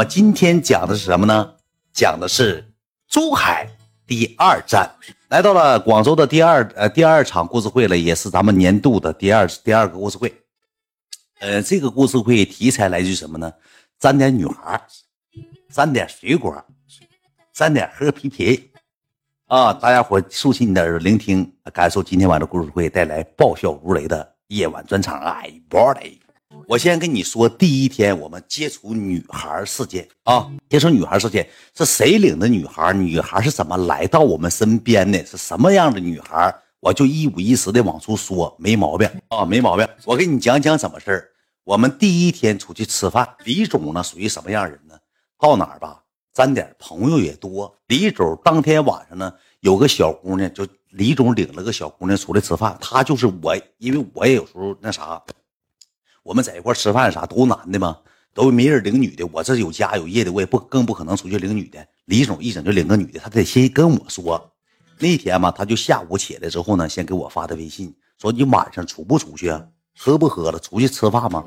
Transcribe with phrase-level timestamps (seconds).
[0.00, 1.54] 么今天讲的是什么呢？
[1.92, 2.72] 讲的是
[3.06, 3.68] 珠海
[4.06, 4.90] 第二站，
[5.28, 10.34] 来到了广州的第二呃第二场故事会了，也是咱们年度的第二第二个故事会。
[11.40, 13.52] 呃，这个故事会题材来自于什么呢？
[13.98, 14.80] 沾点女孩，
[15.70, 16.64] 沾点水果，
[17.52, 18.70] 沾点喝啤啤
[19.48, 19.70] 啊！
[19.74, 25.20] 大家伙竖起你的耳朵聆听，感受今天晚上故事会带来爆笑如雷的夜晚专场。
[25.20, 26.19] I b o d y！
[26.70, 31.44] 我先跟你说，第一天我们接触女孩事件啊，接触女孩事件
[31.76, 32.92] 是谁领的女孩？
[32.92, 35.26] 女孩是怎么来到我们身边的？
[35.26, 36.54] 是什么样的女孩？
[36.78, 39.84] 我就一五一十的往出说，没毛病啊，没毛病。
[40.04, 41.28] 我给你讲讲怎么事。
[41.64, 44.94] 我们第一天出去吃饭，李总呢属于什么样人呢？
[45.40, 46.00] 到哪儿吧，
[46.32, 47.76] 沾点朋友也多。
[47.88, 52.78] 李总当天晚上呢，有个小姑娘，就李总领了个小姑娘出来吃饭。
[52.80, 55.20] 她就是我，因为我也有时候那啥，
[56.30, 57.98] 我们在一块吃饭啥都男的嘛，
[58.32, 59.26] 都没人领女的。
[59.32, 61.84] 我这有家有业的，我也不更不可能出去领女的。
[62.04, 64.52] 李总一整就领个女的，他得先跟我说。
[65.00, 69.60] 那天嘛，他就下午起来之后呢，先给我发的微信，说你晚上出不出去啊？
[69.98, 70.58] 喝不喝了？
[70.60, 71.44] 出去吃饭吗？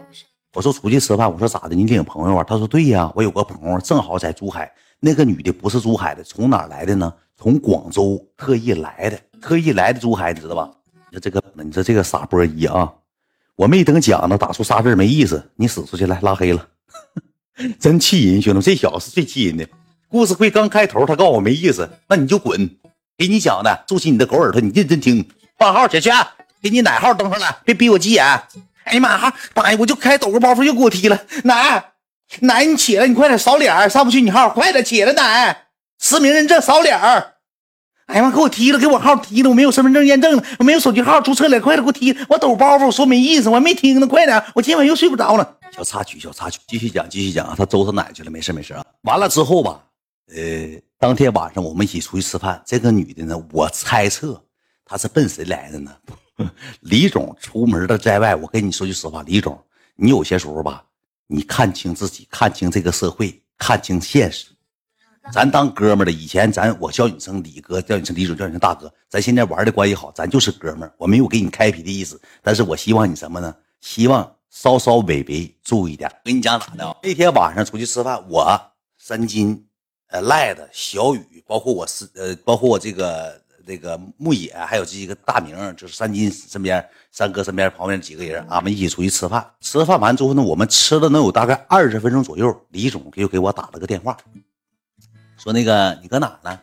[0.53, 1.31] 我说出去吃饭。
[1.31, 1.75] 我说咋的？
[1.75, 2.43] 你领朋友啊？
[2.43, 4.69] 他说对呀，我有个朋友正好在珠海。
[4.99, 7.13] 那个女的不是珠海的，从哪来的呢？
[7.37, 10.69] 从广州特意来的，特意来的珠海，你知道吧？
[11.09, 12.93] 你说这个，你说这个傻波一啊！
[13.55, 16.67] 我没等讲呢，打出仨字没意思，你死出去来拉黑了，
[17.79, 19.67] 真气人，兄弟们，这小子是最气人的。
[20.09, 22.69] 故事会刚开头，他告诉我没意思，那你就滚。
[23.15, 25.23] 给你讲的，竖起你的狗耳朵，你认真听。
[25.57, 26.15] 换号，小轩，
[26.61, 28.25] 给你奶号登上来，别逼我急眼。
[28.85, 31.23] 哎呀妈哈，大爷，我就开抖个包袱，又给我踢了。
[31.43, 31.93] 奶
[32.39, 35.67] 奶，你起来，你快点扫脸，上不去你号，快点起来，奶，
[35.99, 36.99] 实名认证扫脸。
[38.07, 45.57] 哎呀妈，给我踢了，给我号踢了，我没有身份证验证了，我没有手机号注册了，快点给我踢，我抖包袱，我说没意思，我还没听呢，快点，我今晚又睡不着了。
[45.71, 48.85] 小插曲，小插曲，继续讲，继续讲啊，他周他奶去了，没事没事啊。
[49.03, 49.83] 完了之后吧。
[50.33, 52.59] 呃，当天晚上我们一起出去吃饭。
[52.65, 54.41] 这个女的呢，我猜测
[54.85, 55.91] 她是奔谁来的呢？
[56.79, 59.61] 李总出门的在外，我跟你说句实话，李总，
[59.95, 60.83] 你有些时候吧，
[61.27, 64.45] 你看清自己，看清这个社会，看清现实。
[65.31, 68.91] 咱当哥们儿的，以前咱我叫你声李哥，叫你声李总，叫你声大哥。
[69.09, 73.55] 咱现在玩的关系好，咱就是哥们我没有给你开皮的意思，但是我希望你什么呢？
[73.79, 76.11] 希望稍稍微微注意点。
[76.23, 76.97] 跟你讲咋的？
[77.01, 78.61] 那天晚上出去吃饭，我
[78.97, 79.65] 三金。
[80.07, 89.43] 呃，赖子小雨，包括我是呃，包括我这个那个牧野，还有这几个大名，就是三金身边三哥身边旁边几个人，俺们一起出去吃饭。
[89.59, 94.15] 吃饭完之后呢，我们吃了能有大概二十分钟左右，李总又给我打了个电话，
[95.43, 96.57] 说那个你搁哪呢？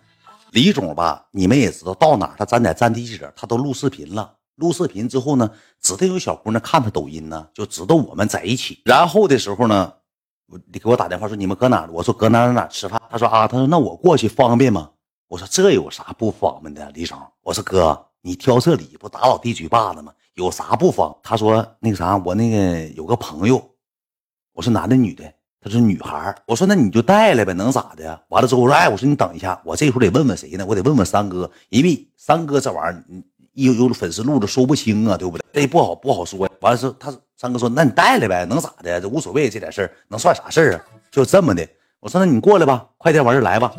[0.53, 4.35] 李总吧，你们也知道，到哪他站在站地址，他都录视频了。
[4.57, 8.81] 录视频之后呢，指定有小姑娘看他抖音呢，就知道我们在一起。
[8.85, 9.93] 然后的时候呢。
[10.73, 11.89] 你给我打电话说你们搁哪？
[11.93, 13.01] 我说搁哪哪哪吃饭。
[13.09, 14.91] 他说啊，他说那我过去方便吗？
[15.29, 17.17] 我说这有啥不方便的，李总。
[17.43, 20.13] 我说哥，你挑这理不打老弟嘴巴子吗？
[20.35, 21.17] 有啥不方？
[21.23, 23.65] 他说那个啥，我那个有个朋友。
[24.53, 25.33] 我说男的女的？
[25.61, 26.35] 他说女孩。
[26.47, 28.21] 我说那你就带来呗，能咋的呀？
[28.29, 30.65] 完了之后我说哎，我说你等一下，我这会儿得问问谁呢？
[30.67, 33.05] 我得问问三哥，因为三哥这玩意儿，
[33.53, 35.45] 有有粉丝路子说不清啊，对不对？
[35.53, 36.49] 这不好不好说。
[36.61, 37.15] 完了之后他。
[37.41, 39.01] 三哥说：“那你带来呗，能咋的？
[39.01, 40.85] 这无所谓，这点事儿能算啥事儿啊？
[41.11, 41.67] 就这么的。”
[41.99, 43.75] 我说：“那你过来吧，快点往这来吧。”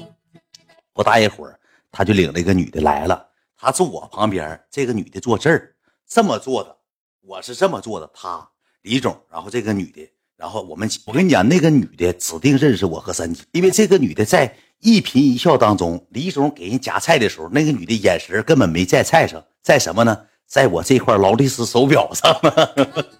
[0.95, 1.59] 不大一会儿，
[1.91, 3.23] 他就领了一个女的来了。
[3.55, 5.75] 他坐我旁边，这个女的坐这儿，
[6.07, 6.75] 这么坐的。
[7.21, 8.49] 我是这么坐的，他
[8.81, 20.17] 李总，然后这个女的，然后我们，我跟你讲，那个女的指定认识我和三姐，因为这个女的在一颦一笑当中，李总给人夹菜的时候，那个女的眼神根本没在菜上，在什么呢？
[20.47, 22.35] 在我这块劳力士手表上。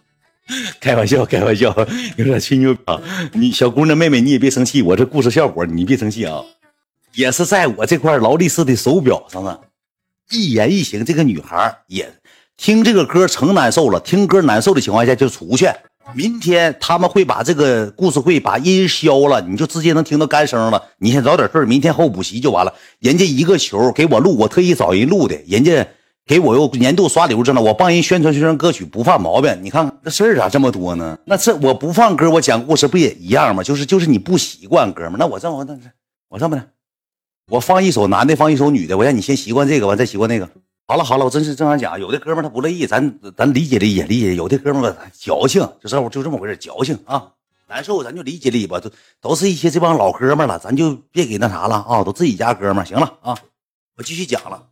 [0.82, 1.70] 开玩笑，开玩笑，
[2.18, 3.00] 有点吹牛啊！
[3.34, 6.44] 你小姑娘妹妹，你也别生气，我这故事效果你别生气啊。
[7.14, 9.60] 也是在我这块劳力士的手表上啊，
[10.32, 12.12] 一言一行，这个女孩也
[12.58, 15.70] 听这个歌成难受了，听歌难受的情况下就出去。
[16.14, 20.84] 明天他们会把这个故事会把音消了，你就直接能听到干声了。
[20.98, 22.74] 你先找点事明天后补习就完了。
[23.00, 25.88] 人家一个球给我录，我特意找人录的，人家。
[26.24, 29.58] 给我又年度刷流着呢，我帮人宣传宣传歌曲不犯毛病。
[29.64, 31.18] 你看这事儿咋这么多呢？
[31.26, 33.64] 那这我不放歌，我讲故事不也一样吗？
[33.64, 35.76] 就是就是你不习惯，哥们那我这么那
[36.30, 36.64] 我这么的，
[37.50, 40.48] 我放一首男的，放一首女的，我让你先习惯这个，完再习惯那个。
[40.92, 41.98] 好了好了，我真是正常讲。
[41.98, 44.36] 有的哥们他不乐意，咱咱理解理解理解。
[44.36, 47.32] 有的哥们矫情，就这就这么回事，矫情啊，
[47.70, 48.78] 难受咱就理解理解吧。
[48.78, 48.92] 都
[49.22, 53.40] 都是一些这帮老哥们了，咱就别给那啥了啊，都自己家哥们行了啊，
[53.96, 54.68] 我继续讲了。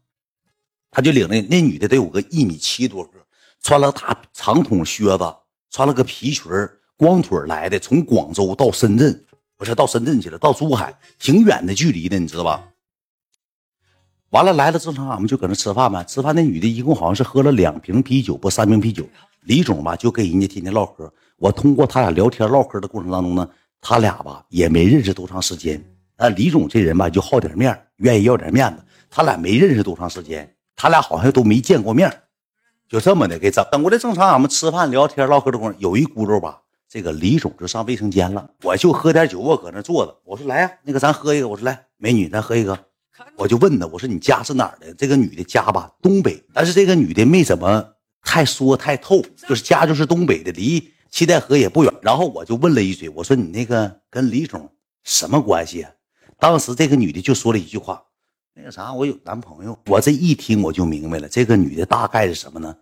[0.92, 3.12] 他就领那那女的得有个一米七多个，
[3.64, 5.36] 穿了大长筒靴子，
[5.72, 6.52] 穿了个皮裙
[6.98, 9.24] 光腿来的，从广州到深圳，
[9.56, 12.68] 不是到深圳去了，到珠海，挺远的距离的，你知道吧？
[14.32, 16.04] 完了来了，正常俺们就搁那吃饭呗。
[16.04, 19.04] 吃饭那女的一共好像是喝了两瓶啤酒，不三瓶啤酒。
[19.42, 21.12] 李总吧就跟人家天天唠嗑。
[21.38, 23.50] 我通过他俩聊天唠嗑的过程当中呢，
[23.82, 25.84] 他俩吧也没认识多长时间。
[26.18, 28.84] 啊，李总这人吧就好点面，愿意要点面子。
[29.10, 32.14] 他俩没认识多长时间，他俩好像都没见过面，
[32.88, 33.98] 就这么的给整等过来。
[33.98, 38.48] 正常俺们吃饭聊天唠嗑的过程，有一轱辘吧，这个李总就上卫生间了。
[38.62, 40.16] 我就喝点酒，我搁那坐着。
[40.24, 41.48] 我说来呀，那个咱喝一个。
[41.48, 42.78] 我说来，美女，咱喝一个。
[43.36, 44.94] 我就问他，我说你家是哪儿的？
[44.94, 47.86] 这个女的家吧，东北，但是这个女的没怎么
[48.22, 51.94] 太说太透，就是家就是东北的，离七台河也不远。
[52.02, 54.72] 然后我就问了一嘴，我说你那个跟李总
[55.04, 55.84] 什么关系？
[55.84, 55.92] 啊
[56.42, 58.02] 当时这个女的就说了一句话，
[58.54, 59.78] 那个啥，我有男朋友。
[59.88, 62.74] 我这一听我就明白了，这个女的大概是什么呢？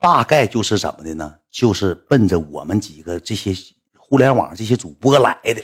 [0.00, 1.32] 大概就是怎么的呢？
[1.48, 3.54] 就是奔着我们几个这些
[3.96, 5.62] 互联网这些主播来的。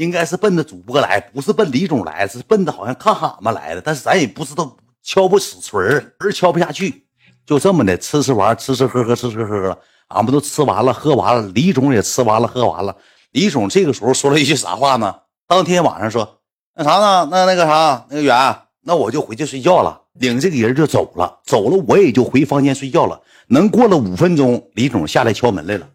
[0.00, 3.82] 应该是奔着主播来，不是奔李总来，是奔着好像看俺们来的。
[3.82, 7.04] 但是咱也不知道敲不死锤儿，儿敲不下去，
[7.44, 11.46] 就这么的吃吃玩，吃吃喝喝，吃吃喝喝，俺们都吃完了，喝完了。
[11.54, 12.96] 李总也吃完了，喝完了。
[13.32, 15.14] 李总这个时候说了一句啥话呢？
[15.46, 16.40] 当天晚上说
[16.74, 17.28] 那啥呢？
[17.30, 21.40] 那那个啥，那个远，那我就回去睡觉了，领这个人就走了。
[21.44, 23.20] 走了，我也就回房间睡觉了。
[23.48, 25.86] 能过了五分钟，李总下来敲门来了。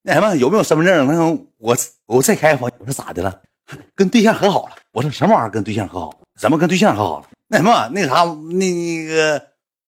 [0.00, 1.06] 那什么，有没有身份证？
[1.06, 2.70] 那我我再开房。
[2.78, 3.40] 我说咋的了？
[3.94, 5.50] 跟对象和好了，我说什么玩意儿？
[5.50, 6.14] 跟对象和好？
[6.38, 7.26] 怎么跟对象和好了？
[7.48, 9.42] 那什么，那啥，那那个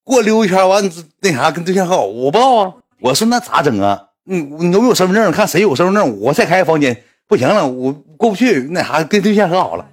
[0.05, 0.82] 过溜一圈完，
[1.20, 2.05] 那啥跟对象和好？
[2.05, 2.75] 我不知道啊。
[3.00, 4.08] 我说那咋整啊？
[4.25, 5.32] 你你都有身份证？
[5.32, 7.02] 看谁有身份证，我再开个房间。
[7.26, 8.61] 不行了，我过不去。
[8.70, 9.87] 那啥，跟对象和好了。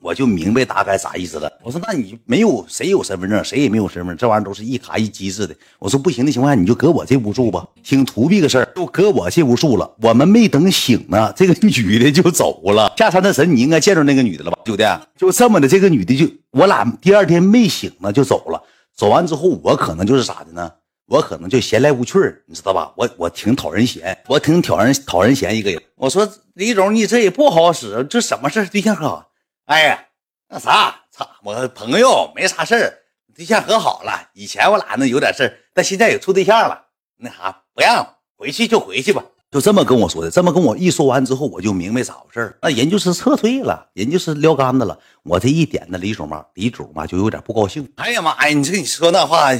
[0.00, 1.50] 我就明白大概啥意思了。
[1.62, 5.54] 我说，那你没有谁有身份证，谁也没有身份证，这玩意儿都是一卡一机制的。
[5.78, 7.66] 我说不行的情况下，你就搁我这屋住吧。
[7.82, 9.90] 挺图逼个事儿，就搁我这屋住了。
[10.02, 12.92] 我们没等醒呢，这个女的就走了。
[12.96, 14.84] 下山的神，你应该见着那个女的了吧，兄弟？
[15.16, 18.62] 就这么的，这个女的就我俩第二天没醒呢，就走了。
[18.94, 20.70] 走完之后，我可能就是咋的呢？
[21.08, 22.92] 我可能就闲来无趣你知道吧？
[22.96, 25.80] 我我挺讨人嫌，我挺讨人讨人嫌一个人。
[25.96, 29.25] 我说李总，你这也不好使，这什么事对象好？
[29.66, 30.04] 哎呀，
[30.48, 32.98] 那啥，操，我朋友没啥事儿，
[33.34, 34.30] 对象和好了。
[34.32, 36.86] 以前我俩那有点事儿，但现在也处对象了。
[37.16, 40.30] 那啥，不让回去就回去吧，就这么跟我说的。
[40.30, 44.96] 这么跟我一说完之后，我就明白咋回事那人就是撤退了，人就是撂杆子了。
[45.24, 47.92] 我这一点呢，李总嘛，李总嘛就有点不高兴。
[47.96, 49.50] 哎呀妈呀，你这你说那话，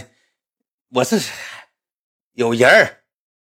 [0.91, 1.19] 我这
[2.35, 2.99] 有人儿，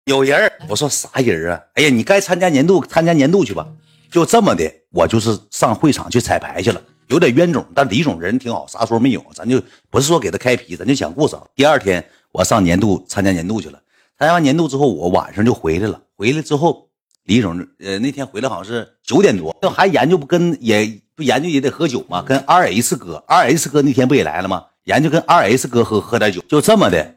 [0.06, 0.54] 有人儿。
[0.70, 1.60] 我说啥人啊？
[1.74, 3.68] 哎呀，你该参加年度，参加年度去吧。
[4.12, 9.60] 就这么的，我就是上会场去彩排去了，有点冤种，但李总人挺好，啥说没有，咱就
[9.90, 11.38] 不是说给他开皮，咱就讲故事。
[11.56, 13.80] 第二天我上年度参加年度去了，
[14.20, 16.02] 参加完年度之后，我晚上就回来了。
[16.18, 16.90] 回来之后，
[17.24, 24.66] 李总呃那天回来好像是九点多，还研究不跟也不研究也得喝酒嘛，跟 R S 哥，R S 哥那天不也来了吗？
[24.84, 27.16] 研究跟 R S 哥喝喝点酒，就这么的。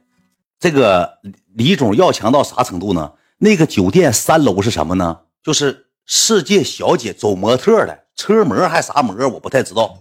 [0.60, 1.18] 这个
[1.54, 3.12] 李总要强到啥程度呢？
[3.38, 5.18] 那个酒店三楼是什么呢？
[5.42, 5.83] 就是。
[6.06, 9.98] 世界小姐走模特的车模还啥模，我不太知道，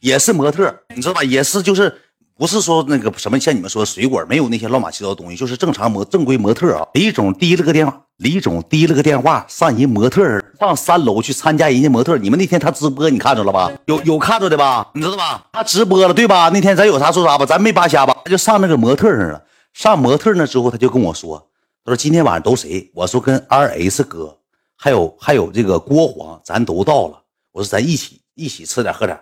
[0.00, 1.22] 也是模特，你知道吧？
[1.22, 1.94] 也是就是
[2.36, 6.86] 不是说那个什么像你们说水果，没有那些乱七八糟东西，就是正常模正规模特啊。
[6.94, 12.18] 李总提了个电话，李总提了个电话上人模特上三楼去参加人家模特。
[12.18, 13.70] 你们那天他直播你看着了吧？
[13.86, 14.90] 有有看着的吧？
[14.94, 15.46] 你知道吧？
[15.52, 16.50] 他直播了对吧？
[16.52, 18.16] 那天咱有啥说啥吧，咱没扒瞎吧？
[18.24, 19.42] 他就上那个模特上了。
[19.72, 21.48] 上模特那之后，他就跟我说，
[21.84, 22.90] 他说今天晚上都谁？
[22.94, 24.38] 我说跟 R S 哥。
[24.84, 27.18] 还有还有这个郭黄，咱都到了。
[27.52, 29.18] 我说咱一起一起吃点喝点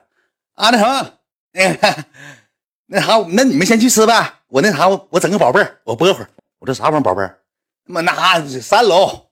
[0.57, 1.11] 啊，那什么，
[1.53, 2.05] 那
[2.87, 4.41] 那啥，那你们先去吃呗。
[4.49, 6.29] 我那啥，我我整个宝贝儿，我播会儿。
[6.59, 7.39] 我这啥玩意，宝贝儿？
[7.85, 9.29] 妈那三楼。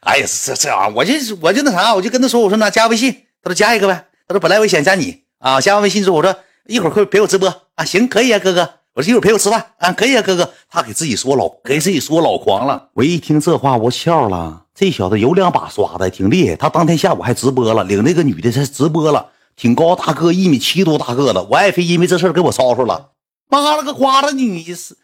[0.00, 3.10] 哎呀，这这玩意儿，我就我就那啥，我就跟他说，我说那加微信，
[3.42, 4.08] 他说加一个呗。
[4.28, 8.74] 他说本来我想加你啊，加完微信之后，我说一会儿会陪我直播啊，行，可以啊，哥哥。
[8.92, 10.52] 我说一会儿陪我吃饭啊，可以啊，哥哥。
[10.68, 12.90] 他给自己说老给自己说老狂了。
[12.92, 14.65] 我一听这话，我笑了。
[14.78, 16.54] 这小子有两把刷子，挺厉害。
[16.54, 21.46] 他当天下午还直播了，领那个女的在直播了，挺高大个，一米七多大个子。
[21.50, 23.12] 我爱妃因为这事儿跟我吵吵了，
[23.48, 24.94] 妈了个瓜了，你是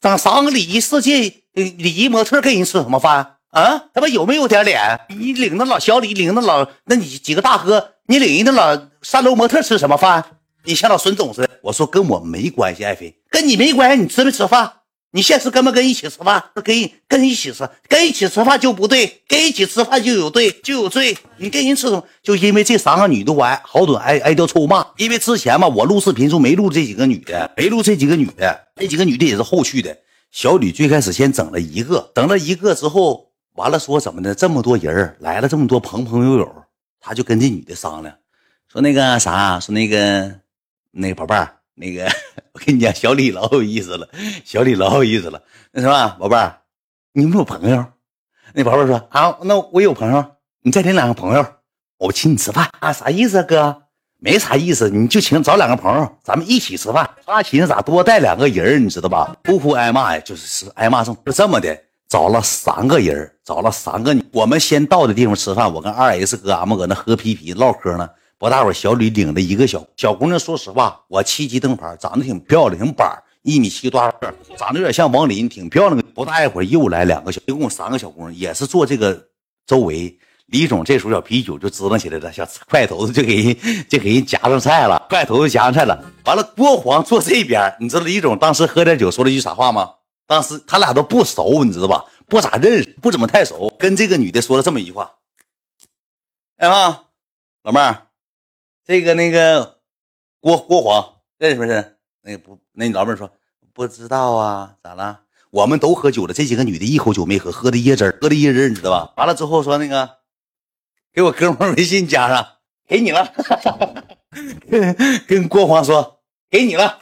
[0.00, 1.20] 长三个礼仪世界
[1.52, 3.84] 礼仪模特，跟人吃什么饭啊？
[3.92, 4.98] 他妈有没有点脸？
[5.10, 10.24] 你领那老小李，领那老那你几个大哥，你领人那老三楼模特吃什么饭？
[10.64, 11.50] 你像老孙总似的。
[11.64, 14.72] 我说跟我没关系，爱妃跟你没关系，你吃没吃饭？
[15.14, 16.42] 你现实跟不跟一起吃饭？
[16.54, 21.16] 跟跟一起吃，跟一起吃饭就不对，跟一起吃饭就有对，就有罪。
[21.36, 22.02] 你跟人吃什么？
[22.22, 24.86] 就因为这三个女的，我挨好多挨挨掉臭骂。
[24.96, 29.94] 因为之前嘛，我录视频时候没录这几个女的，没录这几个女的，那几个女的也是后续的。
[30.30, 34.34] 小吕最开始先整了一个，整了一个之后，完了说怎么的？
[34.34, 36.50] 这么多人来了，这么多朋朋友友，
[36.98, 38.14] 他就跟这女的商量，
[38.72, 40.34] 说那个啥，说那个
[40.90, 42.04] 那个宝贝儿，那个
[42.52, 44.08] 我跟你讲，小李老有意思了，
[44.44, 45.42] 小李老有意思了。
[45.72, 46.58] 那什么，宝贝儿，
[47.12, 47.84] 你有没有朋友？
[48.52, 50.24] 那宝贝儿说啊，那我有朋友，
[50.62, 51.46] 你再领两个朋友，
[51.98, 52.92] 我请你吃饭啊？
[52.92, 53.82] 啥意思啊，哥？
[54.18, 57.08] 没啥意思，你就请找两个朋友，咱们一起吃饭。
[57.26, 59.34] 他寻思咋多带两个人你知道吧？
[59.46, 61.76] 呼呼挨骂呀，就是是挨骂中，就这么的，
[62.06, 64.14] 找了三个人，找了三个。
[64.30, 68.08] 我们先到的地方吃饭，我跟二 S 哥俺们搁那喝啤啤唠嗑呢。
[68.42, 74.00] 不大会儿，小吕领着一个小小姑娘，说实话，我七级灯牌，长得挺漂亮，挺板一米七多，
[74.58, 76.02] 长得有点像王林，挺漂亮的。
[76.12, 79.28] 不大一会儿，又来两个小，一共三个小姑娘，也是坐这个
[79.64, 80.18] 周围。
[80.46, 83.56] 李总这时候小啤酒就支棱起来了，小筷头子就给人
[83.88, 86.04] 就给人夹上菜了，筷头子夹上菜了。
[86.24, 89.88] 完了，郭黄坐这边，你知道李总当时喝点酒说了一句啥话吗？
[90.26, 92.04] 当时他俩都不熟，你知道吧？
[92.26, 93.72] 不咋认识，不怎么太熟。
[93.78, 95.12] 跟这个女的说了这么一句话
[96.58, 97.04] ：“哎妈，
[97.62, 98.08] 老妹儿，
[98.86, 99.78] 这个那个
[100.40, 101.96] 郭郭黄认识不认识？
[102.22, 103.30] 那个不，那老妹说
[103.72, 105.20] 不知道啊，咋了？
[105.50, 109.12] 我们都喝酒了，这几个女的一口酒没喝，喝的椰汁喝的椰汁你知道吧？
[109.16, 110.08] 完了之后说那个。”
[111.14, 112.46] 给我哥们微信加上，
[112.88, 113.30] 给你了。
[115.28, 117.00] 跟郭黄说，给你了。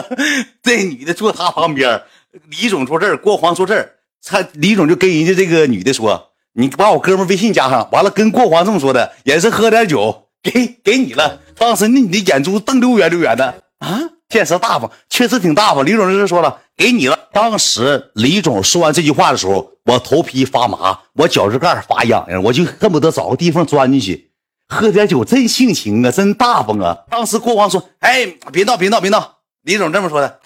[0.62, 2.02] 这女的坐他旁边，
[2.50, 3.94] 李总坐这儿，郭黄坐这儿。
[4.22, 11.40] 他李总就跟人家这个女的说：“你把我哥们微信加上。”完了，跟郭黄这么说的，也是喝点酒，给给你了。
[11.56, 15.84] 当时那你的眼珠瞪溜圆溜圆的啊，见识大方，确实挺大方。
[15.84, 17.28] 李总就是说了，给你了。
[17.32, 19.72] 当时李总说完这句话的时候。
[19.86, 24.32] 我头皮发麻，我脚趾盖发痒痒，我就恨不得找个地方钻进去，
[24.66, 27.04] 喝点酒，真性情啊，真大方啊！
[27.08, 30.40] 当时国王说：“哎，别闹，别闹，别闹。”李总这么说的，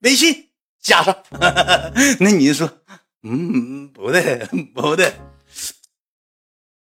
[0.00, 0.50] 微信
[0.82, 1.16] 加上。
[2.18, 2.70] 那你就说
[3.24, 5.14] ：“嗯，不对，不对，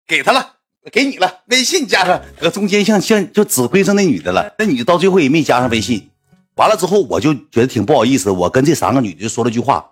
[0.07, 0.54] 给他了，
[0.93, 6.11] 给你了，微信加上。”搁中间像像就指挥上那女的了，那女的到最后也没加上微信。
[6.57, 9.91] 完了之后，我就觉得挺不好意思，我跟这三个女的说了句话。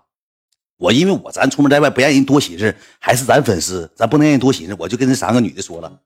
[0.77, 4.75] 我因为我咱出门在外不让人多寻思，还是咱粉丝，咱不能让人多寻思。
[4.77, 5.99] 我就跟这三个女的说了，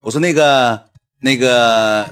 [0.00, 0.84] 我说那个
[1.20, 2.08] 那个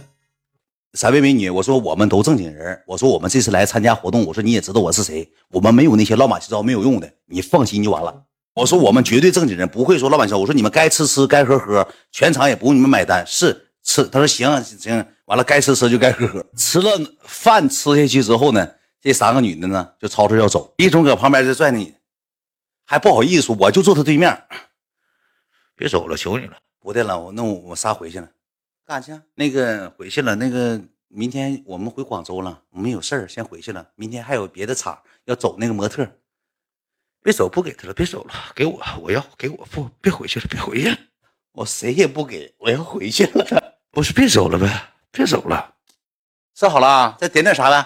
[0.95, 8.25] 三位美女，我说我们都正经人，我说我们这次来参加活动，我说你也知道我是谁，我们没有那些乱码七糟没有用的，你放心就完了。
[8.59, 10.37] 我说我们绝对正经人，不会说老板笑。
[10.37, 14.03] 我说你们该吃吃，该喝喝，全场也不用你们买单，是吃。
[14.09, 16.45] 他说行行，完了该吃吃就该喝喝。
[16.57, 16.91] 吃了
[17.23, 18.69] 饭吃下去之后呢，
[19.01, 21.95] 这三个女的呢就吵吵要走，李总搁旁边就拽你。
[22.85, 24.43] 还不好意思，我就坐他对面。
[25.77, 26.57] 别走了，求你了。
[26.81, 28.29] 不对了，我那我我仨回去了，
[28.85, 29.23] 干啥去？
[29.37, 30.35] 那个回去了。
[30.35, 33.87] 那个明天我们回广州了，我们有事儿，先回去了。
[33.95, 36.09] 明天还有别的场要走那个模特。
[37.23, 40.97] 别走，不给他了，别走了，给我，我要给我不，别回去了，别回去了，
[41.53, 43.45] 我谁也不给，我要回去了。
[43.91, 44.69] 不是，别走了呗，
[45.11, 45.75] 别走了。
[46.55, 47.85] 说好了，再点点啥呗。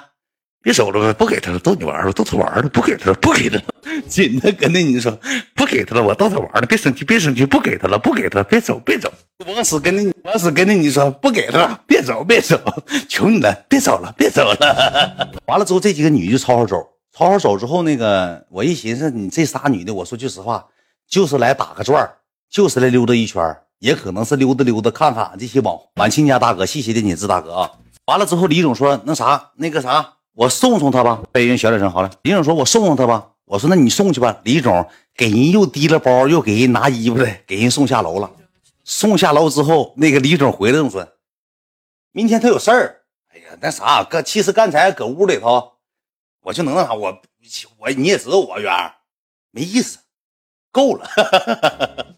[0.63, 3.65] 别走了呗，不给他了，逗你玩了，逗他玩了，不给他了，不给他了，
[4.07, 5.11] 紧的跟那你说，
[5.57, 9.13] 不给他了，我逗他玩了，别生气，别生气，不给他了，不给他，别走，别走，
[9.45, 12.61] 往死跟那往死跟那你说，不给他了，别走，别走，
[13.09, 15.33] 求你了，别走了，别走了。
[15.47, 20.67] 完了之后，这几个女就吵吵走，吵吵走之后，那个我一寻思，你这仨女的，我说句实话，
[21.09, 22.11] 就是来打个转
[22.49, 27.71] 就是来溜达一圈也可能是溜达溜达看看这些网晚亲家大哥，谢谢的你，志大哥啊。
[28.07, 30.15] 完了之后，李总说，那啥，那个啥。
[30.35, 32.11] 我送送他吧，背人小点声，好了。
[32.23, 38.31] 李总说：“我送送他吧。”我说：“那你送去吧。”李总给人又提了包，又给人拿衣服的，给人送下楼了。
[38.83, 41.07] 送下楼之后，那个李总回来这么说
[42.13, 45.73] ：“明天他有事儿。”哎呀，那啥，哥，其实刚才搁屋里头，
[46.43, 47.23] 我就能那啥，我
[47.79, 48.73] 我你也知道我圆
[49.51, 49.99] 没意思，
[50.71, 51.09] 够了。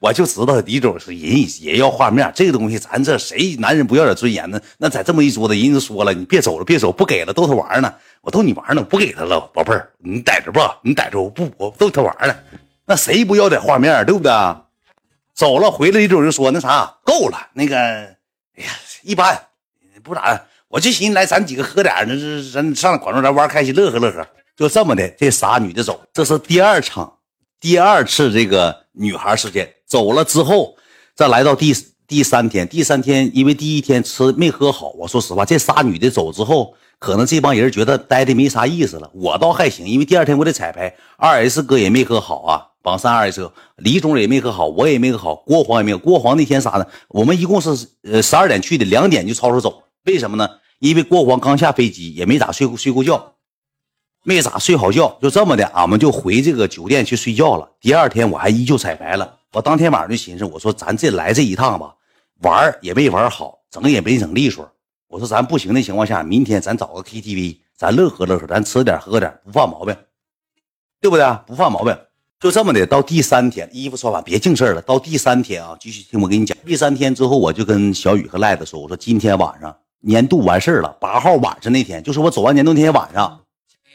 [0.00, 4.60] 我就知道李总是人也要画面，这个东西咱这谁男人不要点尊严呢？
[4.78, 7.94] 那在这么一桌子，人就说了，你别走了，别走，不给了，逗他玩呢。
[8.22, 10.78] 我逗你玩呢，不给他了，宝贝儿，你逮着吧？
[10.82, 11.48] 你逮着我不？
[11.56, 12.36] 我逗他玩呢。
[12.84, 14.32] 那谁不要点画面，对不对？
[15.32, 17.50] 走了回来，李总就说那啥，够了。
[17.52, 18.16] 那个，哎
[18.56, 18.72] 呀，
[19.02, 19.40] 一般，
[20.02, 20.46] 不咋的。
[20.72, 24.26] 我就寻思来咱几个喝点，那是咱上广州咱玩开心，乐呵乐呵。
[24.56, 27.12] 就这么的，这仨女的走，这是第二场。
[27.60, 30.74] 第二次这个女孩事件走了之后，
[31.14, 31.76] 再来到第
[32.08, 39.10] 第三天，第三天因为第一天吃没喝好，我说实话，这仨女的走之后，可能这帮人觉得待的没啥意思了。
[39.12, 45.98] 我倒还行，因为第二天我得彩排，二 S 哥也没喝好啊，榜三二 S 哥，李总也没喝好，我也没喝好，郭黄也没有。
[45.98, 46.86] 郭黄那天啥呢？
[47.08, 50.48] 我们一共是呃十二点去的，两点就吵吵走，为什么呢？
[50.82, 53.34] 因为郭黄刚下飞机，也没咋睡过睡过觉。
[54.24, 57.70] 没咋睡好觉，就这么的，俺们就回这个酒店去睡觉了。
[57.80, 61.94] 第二天我还依旧彩排了，我当天晚上就寻思，我说咱这来这一趟吧，
[62.40, 64.68] 玩也没玩好，整也没整利索。
[65.06, 69.96] 我说咱不行的情况下，明天咱找个 KTV，咱乐呵乐呵，咱吃点喝点，不犯毛病，
[71.00, 71.24] 对不对？
[71.46, 71.96] 不犯毛病。
[72.40, 74.82] 就这么的，到第三天，衣服穿完，别净事了。
[74.82, 76.58] 到第三天啊，继续听我跟你讲。
[76.66, 83.40] 第三天之后，我就跟小雨和赖子说：“我说今天晚上年度完事了，八号晚上那天，就是我走完年度那天晚上，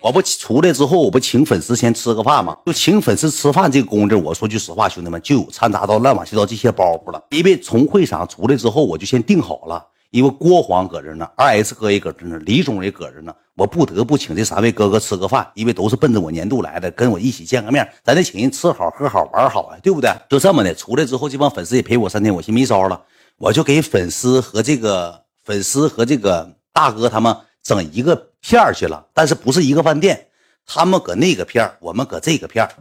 [0.02, 2.58] 我不出来之后，我不请粉丝先吃个饭吗？
[2.66, 7.24] 就请粉丝吃饭这个工作，我说句实话，兄弟们就有掺杂到乱七八糟这些包袱了。
[7.30, 20.10] 因为从会场出来之后，我就先定好了。”因为郭黄搁这呢，二 S 哥也搁这呢，李总也搁这呢，我不得不请这三位哥哥吃个饭，因为都是奔着我年度来的，跟我一起见个面，咱得请人吃好喝好玩好啊，对不对？
[20.30, 23.02] 就这么的，出来之后，这帮粉丝也陪我三天，我心没招了，
[23.38, 30.27] 我就给粉丝和这个粉丝和这个大哥他们整一个片儿去了，但是不是一个饭店，
[30.66, 32.75] 他们搁那个片儿我们搁这个片儿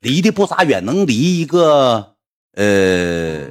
[0.00, 2.16] 离的不咋远，能离一个
[2.54, 3.48] 呃。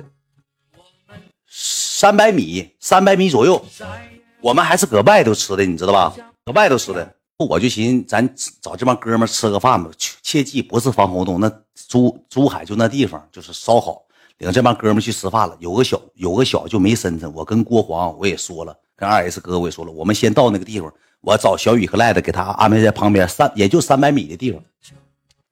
[1.56, 3.64] 三百米，三百米左右，
[4.42, 6.14] 我们还是搁外头吃的，你知道吧？
[6.44, 9.90] 搁外头吃的，我就寻思咱找这帮哥们吃个饭吧。
[9.98, 11.50] 切记不是防空洞，那
[11.88, 14.04] 珠珠海就那地方就是烧烤，
[14.44, 15.56] 领这帮哥们去吃饭了。
[15.60, 24.62] 有个小有个小就没身份，我跟郭黄我也说了，跟二 S 哥我也说了，我们先到那个地方，我找小雨和赖子给他安排在旁边三也就三百米的地方，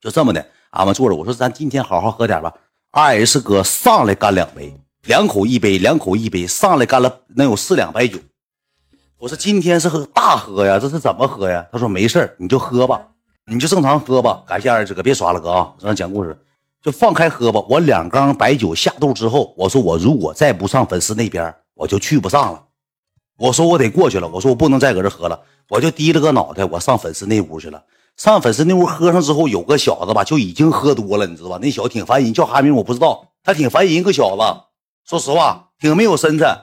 [0.00, 1.16] 就这么的，俺们坐着。
[1.16, 2.52] 我说咱今天好好喝点吧。
[2.90, 4.76] 二 S 哥上来干两杯。
[5.06, 8.20] 两口一杯，两口一杯，上来干了能有四两白酒。
[9.18, 11.66] 我说今天是喝大喝呀，这是怎么喝呀？
[11.72, 13.02] 他说没事你就喝吧，
[13.46, 14.44] 你就正常喝吧。
[14.46, 16.38] 感谢二 S 哥，别刷了哥啊，正常讲故事，
[16.82, 17.64] 就放开喝吧。
[17.68, 22.64] 我两缸白酒下肚之后，我说我如果再不上粉丝那边，我就去不上了。
[23.38, 27.82] 我说我得过去了，我说我不能再搁这喝了，我就低了个脑袋，我上粉丝那屋去了。
[28.16, 31.58] 上粉丝那屋喝上之后，有个小子吧，就已经喝多了，你知道吧？
[31.62, 34.42] 那小子挺烦人，叫啥名我不知道，他挺烦人，一个小子。
[35.08, 36.56] 说实话，挺没有身份。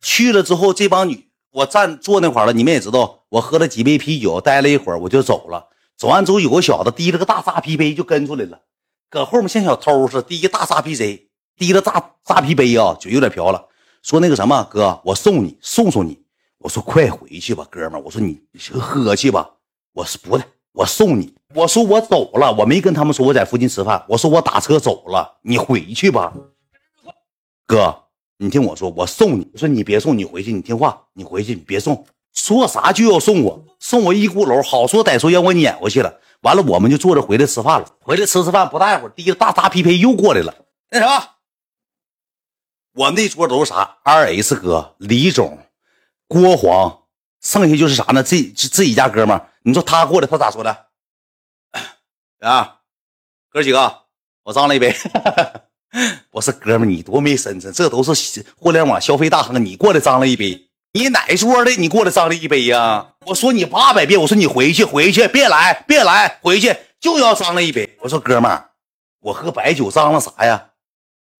[0.00, 2.52] 去了之后，这帮女，我站坐那块了。
[2.52, 5.68] 你们也知道，我喝了几杯啤酒，待了一会儿，我就走了。
[5.98, 8.62] 走完之后，有个小子提了个大扎啤杯就跟出来了，
[9.10, 13.66] 搁后面像小偷似的，提个大扎啤贼，提了大扎啤杯啊，嘴有点瓢了。
[14.02, 16.22] 说那个什么哥，我送你，送送你。
[16.58, 18.00] 我说快回去吧，哥们。
[18.04, 18.40] 我说你
[18.72, 19.50] 喝去吧。
[19.92, 21.34] 我说不的，我送你。
[21.54, 24.04] 我说我走了，我没跟他们说我在附近吃饭。
[24.08, 26.32] 我说我打车走了，你回去吧。
[27.66, 28.04] 哥，
[28.38, 29.50] 你听我说，我送你。
[29.52, 32.06] 我说你别送，你回去，你听话，你回去，你别送。
[32.32, 36.20] 说啥就要送我，送我一鼓楼，好说歹说让我撵回去了。
[36.42, 37.86] 完了，我们就坐着回来吃饭了。
[38.00, 40.54] 回来吃吃饭，不大一会儿，第一个大扎匹配又过来了。
[40.90, 41.24] 那什么，
[42.94, 45.58] 我们那桌都是啥？？R S 哥、李总、
[46.26, 47.02] 郭黄，
[47.40, 48.22] 剩下就是啥呢？
[48.22, 50.86] 自己自己家哥们你说他过来，他咋说的？
[52.40, 52.80] 啊，
[53.50, 54.02] 哥几个，
[54.44, 54.94] 我张了一杯。
[56.30, 61.70] 我说哥们，你多没身份，这都是互联网消费大亨，你过来张了一杯，你哪桌的？
[61.76, 63.06] 你过来张了一杯呀？
[63.26, 67.96] 我说你八百遍，我说你回去，回去，别来，别来，回去就要张了一杯。
[68.00, 68.70] 我说哥们儿，
[69.20, 70.70] 我喝白酒张了啥呀？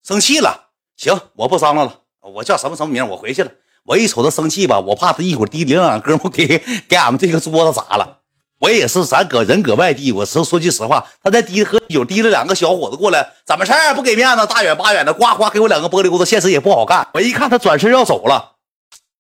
[0.07, 0.69] 生气了？
[0.97, 3.09] 行，我不张罗了，我叫什么什么名？
[3.09, 3.51] 我回去了。
[3.87, 6.47] 我一瞅他生气吧，我怕他一会儿提领俺哥们给
[6.89, 8.19] 给俺们这个桌子砸了。
[8.61, 13.95] 我也是，咱搁人搁外地，我说说句实话，他在滴喝酒，滴了两个小伙子过来，怎么事儿？
[13.95, 17.09] 不给面子，大远八远的，呱呱给我两个玻璃骨子，现实也不好干。
[17.15, 18.53] 我一看他转身要走了，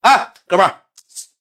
[0.00, 0.82] 哎，哥们儿，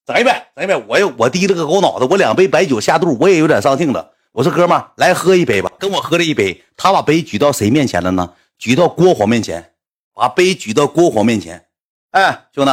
[0.05, 0.75] 整一杯，整一杯。
[0.87, 4.13] 我又我低了个狗脑子，我两杯白酒下肚，我也有点上劲了。
[4.31, 6.63] 我说哥们儿，来喝一杯吧，跟我喝了一杯。
[6.77, 8.35] 他把杯举到谁面前了呢？
[8.57, 9.73] 举到郭黄面前，
[10.13, 11.69] 把杯举到郭黄面前。
[12.11, 12.71] 哎，兄弟，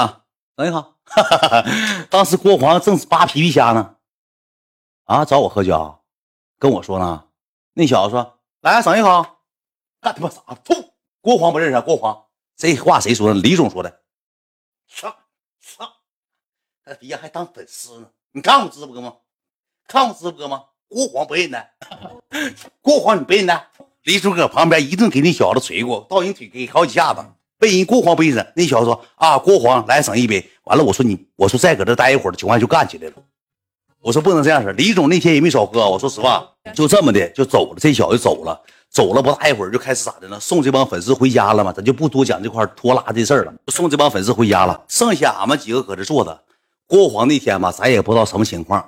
[0.57, 0.87] 等一下，
[2.11, 3.95] 当时郭黄正扒皮皮虾呢。
[5.05, 6.01] 啊，找我喝酒，
[6.59, 7.25] 跟我说呢。
[7.75, 9.25] 那小子说：“来，整一口。”
[10.01, 10.41] 干他妈啥？
[10.65, 10.75] 吐！
[11.21, 12.25] 郭黄不认识郭黄，
[12.57, 13.41] 这话谁说的？
[13.41, 14.01] 李总说的。
[14.87, 15.17] 上上，
[16.87, 18.07] 他底下还当粉丝呢。
[18.31, 19.13] 你看我直播吗？
[19.89, 20.63] 看我直播吗？
[20.89, 21.67] 郭黄不认得。
[22.81, 23.61] 郭黄你不认得？
[24.05, 27.21] 李总搁旁边一顿给那小子捶过，到人腿给好几下子。
[27.59, 28.53] 被人郭黄不认识。
[28.55, 33.15] 那小子说：“啊，郭黄来省一杯。”完了，我说你，我说再搁这待一会儿的情况就干起来了。
[34.01, 35.91] 我说不能这样式李总那天也没少喝。
[35.91, 37.79] 我说实话，就这么的就走了。
[37.81, 40.39] 这小子走了，走了不大一会儿就开始咋的呢？
[40.39, 41.73] 送这帮粉丝回家了嘛？
[41.73, 44.85] 咱就不多讲这块拖拉这事儿了，就送这帮粉丝回家了。
[44.87, 46.43] 剩下俺们几个搁这坐着。
[46.87, 48.85] 郭黄那天吧，咱也不知道什么情况，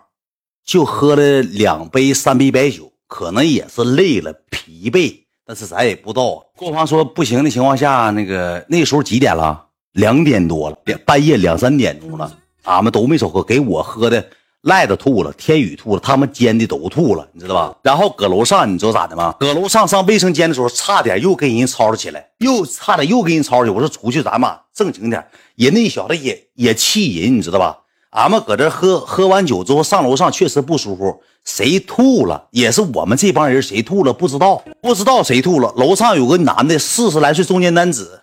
[0.65, 6.45] 就喝了两杯、三杯白酒，可能也是累了、疲惫，但是咱也不知道。
[6.57, 9.67] 郭黄说不行的情况下，那个那时候几点了？
[9.93, 12.33] 两点多了，半夜两三点钟了，
[12.65, 14.25] 俺们都没少喝，给我喝的。
[14.63, 17.79] 赖的吐了，天宇吐了，他们煎的都吐了，你知道吧？
[17.85, 19.33] 然后搁楼上，你知道咋的吗？
[19.39, 23.75] 搁楼上上卫生间的时候，差点又跟人吵吵起来，又差点又跟人吵吵起来。
[23.75, 27.79] 我说出去咱妈正经点，人那小子也也气人，你知道吧？
[28.11, 31.23] 俺们搁这喝喝完酒之后上楼上，确实不舒服。
[31.45, 32.49] 谁吐了？
[32.51, 34.13] 也是我们这帮人谁吐了？
[34.13, 35.73] 不知道，不知道谁吐了。
[35.77, 38.23] 楼上有个男的，四十来岁中年男子，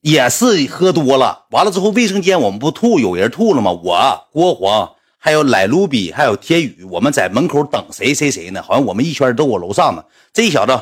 [0.00, 1.46] 也是喝多了。
[1.50, 3.72] 完了之后，卫生间我们不吐，有人吐了吗？
[3.72, 8.62] 我郭黄还有莱卢比还有天宇，我们在门口等谁谁谁呢？
[8.62, 10.04] 好像我们一圈都我楼上呢。
[10.32, 10.72] 这小子，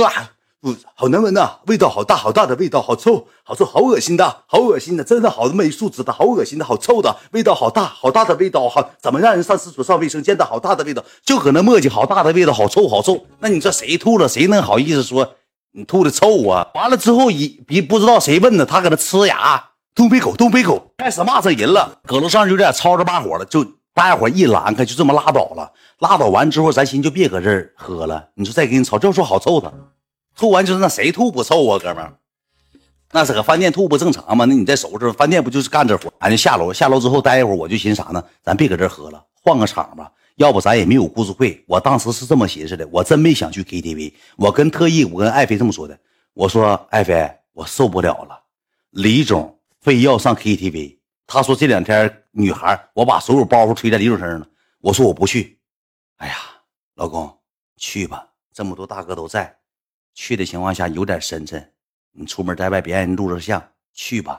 [0.00, 0.12] 哇！
[0.62, 13.24] 不，好难闻呐，味道好大好大的味道，好臭，好臭，好恶心的，好恶心的，真的好没素质的，好恶心的，好臭的味道，好大好大的味道，好怎么让人上厕所上卫生间的好大的味道，就搁那磨叽，好大的味道，好臭好臭。
[13.38, 15.32] 那你说谁吐了，谁能好意思说
[15.72, 16.68] 你吐的臭啊？
[16.74, 25.72] 完了之后一比不知道谁问的，他搁那呲牙，东北口，东北口，开始骂上人了，搁楼上有点吵着把火了，就大家伙一拦开，就这么拉倒了。
[26.00, 28.28] 拉倒完之后，咱寻就别搁这儿喝了。
[28.34, 29.72] 你说再给你吵，就说好臭他。
[30.40, 32.16] 吐完就是那谁吐不臭啊，哥们儿，
[33.12, 34.46] 那是搁饭店吐不正常吗？
[34.46, 36.10] 那你再收拾饭店不就是干这活？
[36.20, 38.24] 俺就下楼，下楼之后待一会儿，我就寻啥呢？
[38.42, 40.10] 咱别搁这喝了，换个场吧。
[40.36, 41.62] 要不咱也没有故事会。
[41.68, 44.14] 我当时是这么寻思的，我真没想去 KTV。
[44.36, 45.98] 我跟特意，我跟爱妃这么说的，
[46.32, 48.42] 我说爱妃，我受不了了，
[48.92, 50.96] 李总非要上 KTV。
[51.26, 54.46] 他说这两天女孩，我把所有包袱推在李总身上了。
[54.80, 55.58] 我说我不去。
[56.16, 56.34] 哎呀，
[56.94, 57.30] 老公
[57.76, 59.54] 去吧，这么多大哥都在。
[60.22, 61.70] 去的情况下有点深沉，
[62.12, 64.38] 你出门在外别让人录着像，去吧。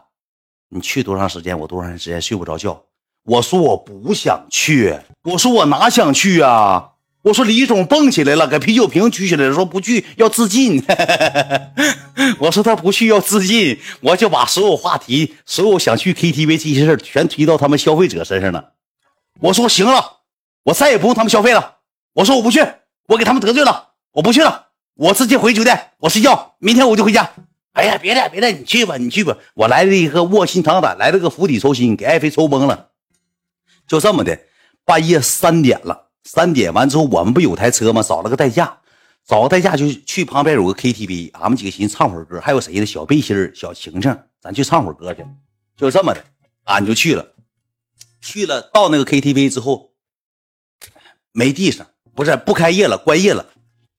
[0.70, 2.84] 你去多长时间，我多长时间睡不着觉。
[3.24, 6.92] 我说我不想去，我说我哪想去啊？
[7.24, 10.84] 我说李总蹦起来了，给啤酒瓶举起来了，说不去要自尽。
[12.38, 18.74] 我说他不去要自尽，我就把所有话题，所有想去 KTV 这些事全推到他们消费者身上了。
[19.40, 20.20] 我说行了，
[20.66, 21.78] 我再也不用他们消费了。
[22.14, 22.64] 我说我不去，
[23.08, 24.68] 我给他们得罪了，我不去了。
[24.96, 27.32] 我直接回酒店，我睡觉，明天我就回家。
[27.74, 29.38] 哎呀，别的别的，你去吧，你去吧。
[29.54, 32.90] 我来了一个卧薪尝胆，来了个釜底抽薪，给爱妃抽懵了。
[33.88, 34.38] 就这么的，
[34.84, 38.04] 半夜三点了，三点完之后，我们不有台车吗？
[38.04, 38.80] 找了个代驾，
[39.26, 42.86] 找个代驾就去旁边有个 KTV，俺们几个寻思唱会儿歌，还有谁呢？
[42.86, 45.26] 小背心小晴晴，咱去唱会儿歌去。
[45.78, 46.24] 就这么的，
[46.66, 47.26] 俺就去了。
[48.22, 49.94] 去了到那个 KTV 之后，
[51.32, 53.48] 没地上，不是不开业了，关业了。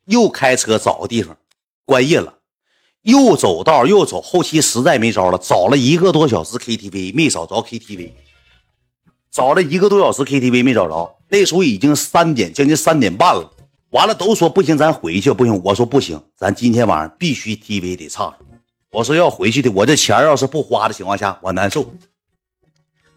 [0.06, 1.36] 又开车找个地方，
[1.84, 2.34] 关业了，
[3.02, 8.10] 又走道又走，后期实在没招了，找了一个多小时 KTV 没找着 KTV，
[9.30, 13.50] 找了一个多小时 KTV 没找着，那时候已经三点将近三点半了，
[13.90, 18.34] 完了都说不行，咱回去不行，我说不行，咱今天晚上必须 TV 得唱，
[18.90, 21.94] 我说要回去的，我这钱要是不花的情况下，我难受。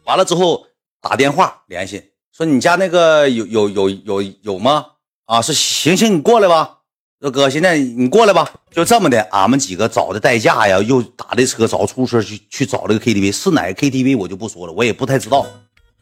[0.05, 0.67] 完了之后
[1.01, 4.85] 打电话联系，说你家那个有有有有有吗？
[5.25, 6.74] 啊，是行行，你过来吧，
[7.19, 15.45] 那哥，现在你过来吧，就这么的，俺们几个找的代驾呀，又打的车，找出租车去去找这个 KTV，是哪个 KTV 我就不说了，我也不太知道。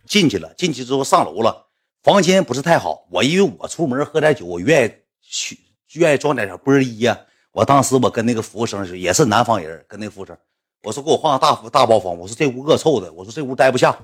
[0.07, 1.67] 进去了，进去之后上楼了，
[2.01, 5.57] 房间不是太好，我因为我出门喝点酒，我愿意去，
[5.93, 7.17] 愿意装点小波儿衣呀。
[7.53, 10.35] 我当时我跟那个服务生也是南方人，跟那服务生，
[10.81, 13.95] 我说给我换个大大包房，我说这屋恶臭的，我说这屋待不下，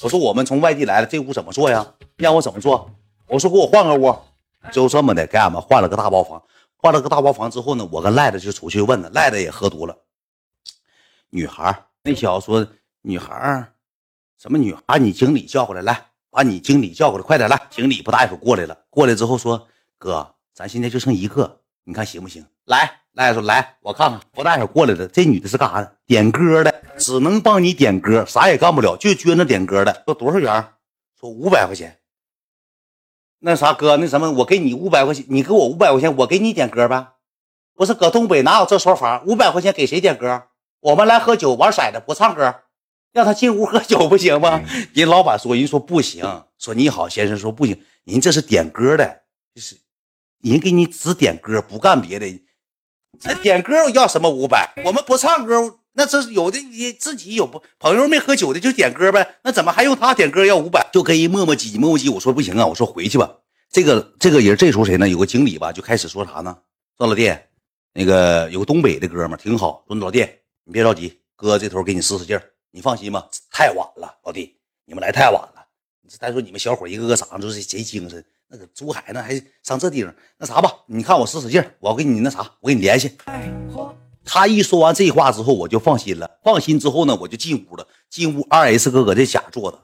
[0.00, 1.84] 我说我们从外地来了，这屋怎么做呀？
[2.16, 2.88] 让我怎么做？
[3.26, 4.16] 我说给我换个屋。
[4.72, 6.42] 就这么的给俺们换了个大包房，
[6.76, 9.96] 换了个大包房之后呢，我跟赖子就出去问了，赖子也喝多了。
[11.30, 12.66] 女孩那小子说
[13.02, 13.72] ：“女孩
[14.40, 14.98] 什么女孩？
[14.98, 19.68] 你经理叫过来，来，把你经理叫过来，快点来。”经理不大一会儿过来了，过来之后说
[19.98, 25.96] ：“哥，咱现在就剩一个，你看行不行？”来，赖子说：“来，我看看。”不大一会儿过来了，这女的是干啥的？
[26.06, 30.02] 点歌的，只能帮你点歌，啥也干不了，就撅着点歌的。
[30.06, 30.72] 说多少元？
[31.20, 31.99] 说五百块钱。
[33.40, 37.14] 那啥哥，那什么，我给你五百块钱，你给我五百块钱，我给你点歌呗。
[37.74, 39.22] 不是搁东北哪有这说法？
[39.26, 40.42] 五百块钱给谁点歌？
[40.80, 42.54] 我们来喝酒玩骰子不唱歌，
[43.12, 44.62] 让他进屋 喝酒不行吗？
[44.92, 49.22] 人老板说，人说不行，说你好先生说不行，人这是点歌的，
[49.54, 49.76] 就是
[50.42, 52.26] 人给你只点歌不干别的，
[53.18, 54.74] 这点歌要什么五百？
[54.84, 55.79] 我们不唱歌。
[55.92, 59.36] 那这有的，你自己有不朋友没喝酒的就点歌呗？
[59.42, 60.88] 那怎么还用他点歌要五百？
[60.92, 62.12] 就跟人磨磨唧磨磨唧。
[62.12, 63.30] 我说不行啊，我说回去吧。
[63.70, 65.08] 这个这个人这时候谁呢？
[65.08, 66.56] 有个经理吧，就开始说啥呢？
[66.96, 67.32] 说老弟，
[67.92, 69.84] 那个有个东北的哥们挺好。
[69.86, 70.26] 说老弟，
[70.64, 72.42] 你别着急，哥这头给你使使劲儿。
[72.70, 75.66] 你放心吧，太晚了，老弟，你们来太晚了。
[76.08, 80.72] 再说你们小伙一个个长得都是贼精神，那个珠海呢还上这地方，那啥吧？
[80.86, 83.16] 你看我使使劲儿，我给你那啥，我给你联系。
[84.24, 86.30] 他一说完这话之后，我就放心了。
[86.44, 87.86] 放心之后呢，我就进屋了。
[88.08, 89.78] 进屋，二 S 哥搁这家坐着，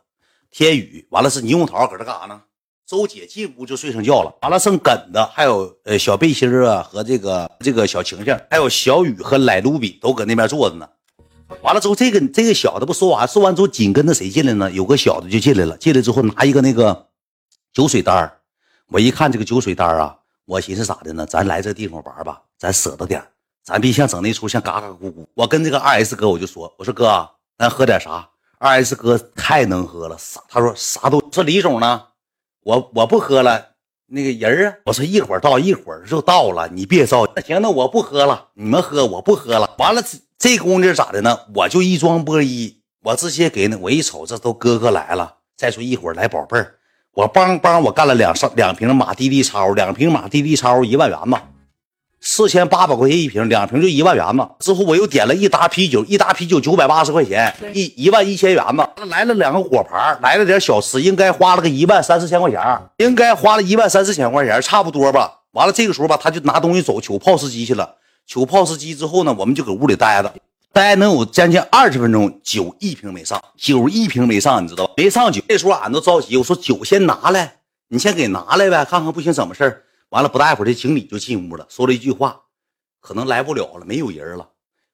[0.51, 2.42] 天宇，完了是猕猴桃搁这干啥呢？
[2.87, 10.88] 周姐进屋就睡上觉了，完了剩梗子，还有呃小背心啊和这个这个小晴晴，还有小雨和莱卢比都搁那边坐着呢。
[11.62, 14.70] 完了之后，这个这个小的不说完，说完之后紧跟着谁进来呢？
[14.70, 17.09] 有个小的就进来了，进来之后拿一个那个
[17.72, 18.33] 酒水单
[18.88, 21.27] 我一看这个酒水单啊，我寻思咋的呢？
[21.27, 23.20] 咱来这地方玩吧，咱舍得点
[23.66, 25.26] 咱别像整那出像嘎嘎咕咕。
[25.35, 28.24] 我跟这个二 S 哥我就说，我说哥，咱喝点啥？
[28.61, 30.40] 二 S 哥太能喝了，啥？
[30.48, 31.20] 他说啥都。
[31.33, 32.00] 说李总呢？
[32.62, 33.70] 我我不喝了，
[34.07, 37.33] 那个人啊，我说一会儿到，一会儿就到了，你别着急。
[37.35, 39.74] 那行，那我不喝了，你们喝，我不喝了。
[39.79, 41.37] 完了，这这功夫咋的呢？
[41.52, 45.38] 我就一装波一，我直接给，我一瞅，这都哥哥来了。
[45.57, 46.76] 再说一会儿来宝贝儿，
[47.14, 51.42] 我帮帮我干了两上两瓶马蒂利超，两瓶马蒂利超一万元吧。
[52.29, 54.45] 四千八百块钱一瓶，两瓶就一万元子。
[54.59, 58.85] 之后我又点了一打啤酒，一打啤酒九百八十块钱，一一万一千元子。
[59.07, 62.61] 来了两个果盘，来了点小吃，应该花了个一万三四千块钱，
[62.97, 65.43] 应该花了一万三四千块钱，差不多吧。
[65.53, 67.95] 完了这个时候吧，他就拿东西走，取 POS 机去了。
[68.27, 70.33] 取 POS 机之后呢，我们就搁屋里待着，
[70.73, 74.95] 待能有将近二十分钟，酒一瓶没上，酒一瓶没上，你知道吧？
[74.97, 75.41] 没上酒。
[75.49, 77.59] 这时候俺都着急，我说酒先拿来，
[77.89, 82.40] 你先给拿来呗，看看不行怎么事完了，不大一会儿，这经理就进屋了，说了一句话
[83.01, 84.49] ：“可能来不了了，没有人了。”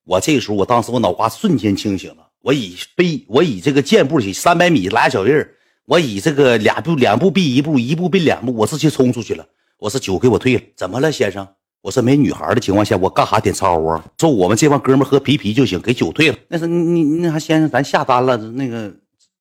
[0.04, 2.28] 我这时候，我当时我脑瓜瞬间清醒了。
[2.40, 9.46] 我以飞，我以这个箭步起三百米拉小印儿，我以这个俩步两步避一步，一步避两步，我直接冲出去了。
[9.78, 11.46] 我说：“酒给我退了，怎么了，先生？”
[11.82, 14.04] 我说：“没女孩的情况下，我干啥点招啊？
[14.18, 18.92] 说我们这帮哥们喝啤啤就行，给酒退了。”那是你那啥先生，咱下单了，那个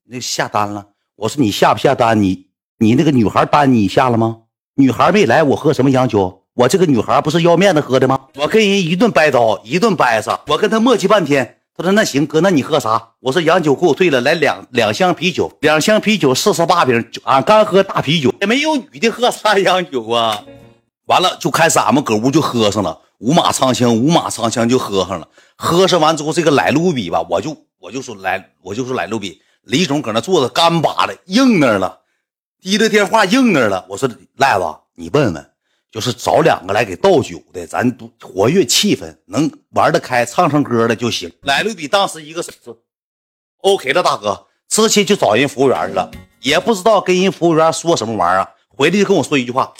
[0.04, 0.86] 那下单了。
[1.16, 2.22] 我说：“你下不下单？
[2.22, 4.42] 你你那个女孩单你下了吗？”
[4.82, 6.42] 女孩没来，我喝什么洋酒？
[6.56, 8.20] 我这个女孩不是要面子喝的吗？
[8.36, 11.60] 我跟人一顿掰刀，一顿掰扯，我跟他磨叽半天。
[11.78, 20.44] 他说：“那行哥，那你喝啥？”我说：“洋酒给我退了，来两两箱啤酒，两箱啤酒四十八瓶，俺干喝大啤酒，也没有女的喝啥洋酒啊。”
[21.08, 25.28] 完了就开始俺们搁屋就喝上了，五马长枪，五马长枪就喝上了。
[25.56, 32.01] 喝上完之后，这个来路比吧，我就我就说来，我就说来路比，李总搁那坐着干巴的硬那了。
[32.62, 35.52] 提着电话硬那了，我说赖子，你问问，
[35.92, 41.32] 就是找两个来给倒酒的，咱都活跃气氛，能玩得开，唱唱歌的就行。
[41.42, 42.76] 来了比当时一个手势
[43.62, 49.74] ，OK 了，大哥，直接就找人服务员去了，也不知道跟人服务员说什么玩意儿，回来就跟我说一句话，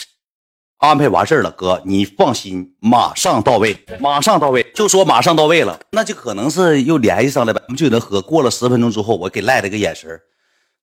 [0.80, 8.20] 安排完事了，哥，你放心，马上到位，马上到位，就说马上到位了，那就可能是又联系上了呗，我们就那喝。
[8.24, 10.20] 过了十分钟之后，我给赖了个眼神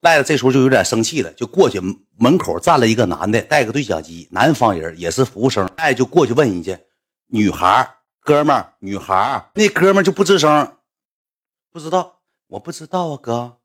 [0.01, 1.81] 赖子这时候就有点生气了，就过去
[2.17, 5.67] 门口站了一个男的，带个对讲机，南方人也是服务生。
[5.77, 6.79] 哎，就过去问人家，
[7.27, 10.77] 女孩哥们，女孩那哥们就不吱声，
[11.73, 13.57] 不知道，我不知道啊，哥，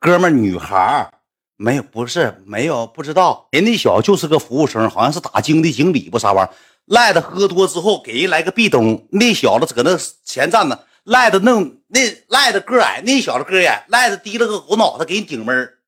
[0.00, 1.12] 哥们，女孩
[1.56, 3.48] 没有，不是没有，不知道。
[3.50, 6.54] 人那小子就是个服务生，好像是打经的经理不啥玩意儿。
[6.86, 10.86] 赖子喝多之后给人来个壁咚，那小子搁那前站着。
[11.08, 15.78] 赖的弄那赖的个矮，那小子个矮，赖的低了个狗脑袋给你顶门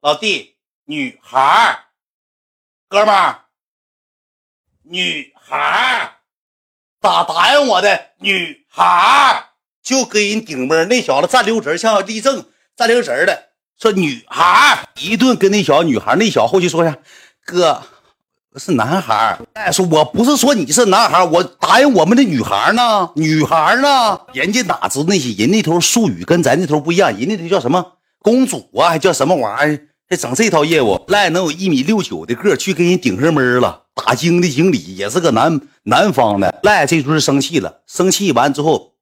[0.00, 1.84] 老弟，女孩
[2.88, 3.34] 哥们，
[4.82, 6.20] 女孩
[7.02, 8.12] 咋答应我的？
[8.16, 9.50] 女孩
[9.82, 16.96] 就给人顶门那小子站溜直像立正站溜直的，说女孩一顿跟那小女孩，那小后期说啥？
[17.44, 17.82] 哥。
[18.56, 24.20] 是男孩儿，赖，说我不是说你是男孩儿我答应我们的女孩儿呢，女孩儿呢？
[24.32, 29.86] 人家哪知那些人那头术语跟咱这头不一样，人那头叫什么公主啊，还叫什么玩意儿？
[30.08, 33.82] 还整这套业务，赖能有一米六九的个去跟人顶上门了。
[33.94, 38.94] 打经的经理也是个南南方的，赖这时候生气了，生气完之后，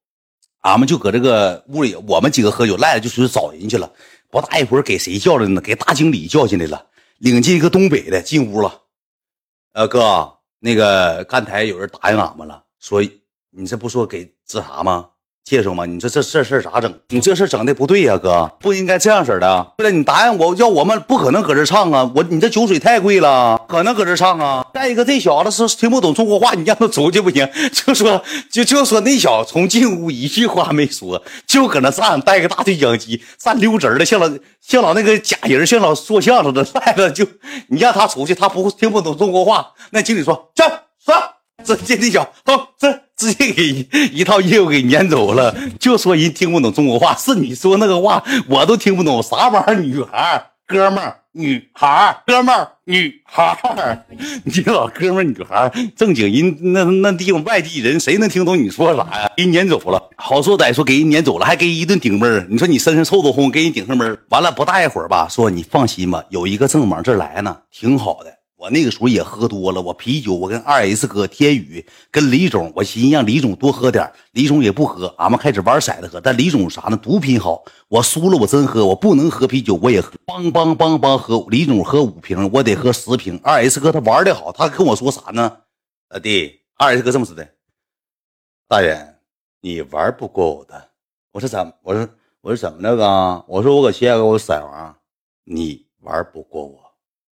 [0.61, 3.89] 俺们就搁这个屋里，我们几个喝酒，赖就出去找人去了。
[4.29, 5.59] 不大一会儿，给谁叫来呢？
[5.59, 6.85] 给大经理叫进来了，
[7.17, 8.71] 领进一个东北的进屋了。
[9.73, 13.01] 呃，哥，那个刚才有人答应俺们了，说
[13.51, 15.11] 你这不说给治啥吗？
[15.43, 15.83] 介绍吗？
[15.85, 16.93] 你说这这事咋整？
[17.07, 19.73] 你这事整的不对呀，哥，不应该这样式的。
[19.77, 22.11] 对了，你答应我，要我们不可能搁这唱啊！
[22.15, 24.63] 我你这酒水太贵了，可能搁这唱啊！
[24.73, 27.49] 再一个，这小子是听不懂中国话，你让他出去不行？
[27.73, 34.29] 就说就就说那小子从进屋一句话没说，就搁那站，带个大对讲机，站溜直的，像老
[34.61, 37.25] 像老那个假人，像老说相声的， 带着就
[37.69, 39.71] 你让他出去，他不听不懂中国话。
[39.89, 40.63] 那经理说去
[41.03, 41.15] 说。
[41.63, 49.75] 这这这小好，这直接给一套业务给撵走了，就说人听不懂中国话，是你说那个话我都听不懂，啥玩意儿？
[49.75, 54.05] 女孩哥们儿，女孩哥们儿，女孩儿，
[54.45, 59.31] 你老哥们儿女孩，正经人那那地方外地人，谁能听懂你说啥呀？
[59.35, 62.47] 给人撵走了，好说歹说给人撵走了，还给人一顿顶闷儿。
[62.49, 68.38] 你说你身上臭豆烘，给人顶上闷儿，完了不大一会儿吧，说你放心吧，有一个正往这来呢，挺好的。
[68.59, 76.19] 我那个时候也喝多了，我啤酒，我跟二 S 哥、天宇跟李总，我寻思让李总多喝点，李总也不喝，俺们开始玩骰子喝。
[76.19, 76.97] 但李总啥呢？
[76.97, 81.41] 毒品好，我输了我真喝，我不能喝啤酒我也喝，梆梆梆梆喝。
[81.49, 83.39] 李总喝五瓶，我得喝十瓶。
[83.41, 85.59] 二 S 哥他玩的好，他跟我说啥呢？
[86.09, 87.47] 老弟，二 S 哥这么说的，
[88.67, 89.21] 大远，
[89.61, 90.89] 你玩不过我的。
[91.31, 91.73] 我说怎？
[91.81, 92.09] 我说
[92.41, 93.45] 我说怎么的哥？
[93.47, 94.97] 我说我搁西安我色王，
[95.45, 96.77] 你玩不过我。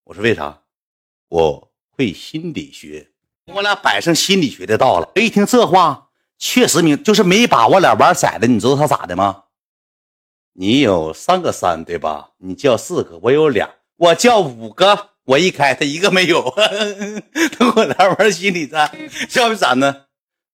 [0.04, 0.60] 我说为啥？
[1.34, 3.08] 我会心理学，
[3.48, 5.12] 我俩摆上心理学的道了。
[5.16, 8.46] 一听这话，确实明就是没把我俩玩骰子。
[8.46, 9.46] 你知道他咋的吗？
[10.54, 12.34] 你有三个三对吧？
[12.38, 13.68] 你叫四个，我有俩，
[13.98, 15.10] 我叫五个。
[15.26, 16.54] 我一开，他一个没有。
[17.58, 18.92] 跟我俩玩心理战，
[19.36, 20.06] 要不咋呢？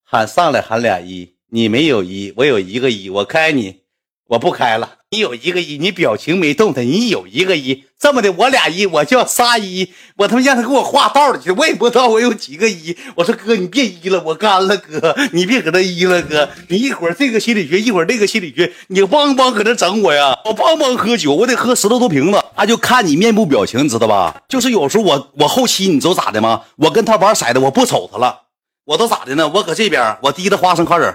[0.04, 3.82] 喊上来喊俩一，你没有一，我有一个一，我开你，
[4.28, 4.99] 我不开了。
[5.12, 6.86] 你有一个一，你表情没动弹。
[6.86, 12.96] 你有一个一，这么的，我俩一，我叫仨一，我他妈让他给我画道里去，我也不知道我有几个一。
[13.16, 20.38] 我说哥，你别一了，我干了，哥，你别搁那一了，哥，你一会儿这个心理学，一会儿那个心理学，你帮帮搁那整我呀？
[20.46, 22.40] 我帮帮喝酒，我得喝十多多瓶子。
[22.56, 24.44] 他就看你面部表情，你知道吧？
[24.48, 26.62] 就是有时候我我后期你知道咋的吗？
[26.76, 28.42] 我跟他玩骰子，我不瞅他了，
[28.86, 29.50] 我都咋的呢？
[29.56, 31.12] 我搁这边，我滴的花生花籽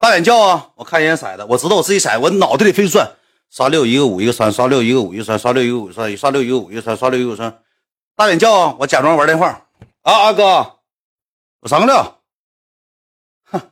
[0.00, 0.68] 大眼叫啊！
[0.76, 3.06] 我看一眼骰子，我知道我自己骰，我脑袋里飞转。
[3.54, 7.62] 刷六一个五一个三，刷六一个五一个三，刷六一个五三，刷六一个五一个三，刷六一个三。
[8.16, 8.76] 大脸叫啊！
[8.80, 9.68] 我假装玩电话
[10.02, 10.80] 啊，阿哥，
[11.60, 11.94] 我三个六。
[13.44, 13.70] 哼，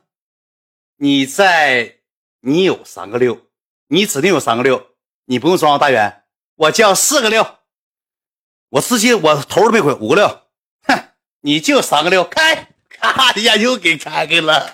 [0.95, 1.97] 你在，
[2.39, 3.37] 你有三个六，
[3.87, 4.87] 你指定有三个六，
[5.25, 6.23] 你不用装大远，
[6.55, 7.45] 我叫四个六，
[8.69, 10.43] 我直接我头都没回五个六。
[10.87, 11.09] 哼，
[11.41, 12.62] 你就三个六，开。
[13.03, 14.65] 哎 呀，又给开开了，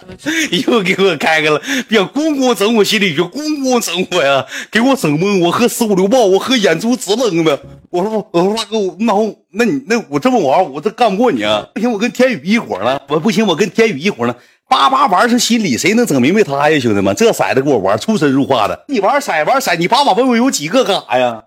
[0.68, 7.60] 又给我开开了，别咣咣整我心里去，咣咣整我呀，给我整懵，我喝十五六爆，我喝眼珠直愣的。
[7.90, 11.66] 我说我说大哥，那我那你那我这么玩，我这干不过你啊！
[11.74, 14.36] 不行，我跟天宇一伙了，我不行，我跟天宇一伙了，
[14.68, 17.16] 叭叭玩上心理，谁能整明白他呀，兄弟们？
[17.16, 21.44] 这骰子给我玩出神入化的，你玩骰玩骰，你把把问问有几个干啥呀？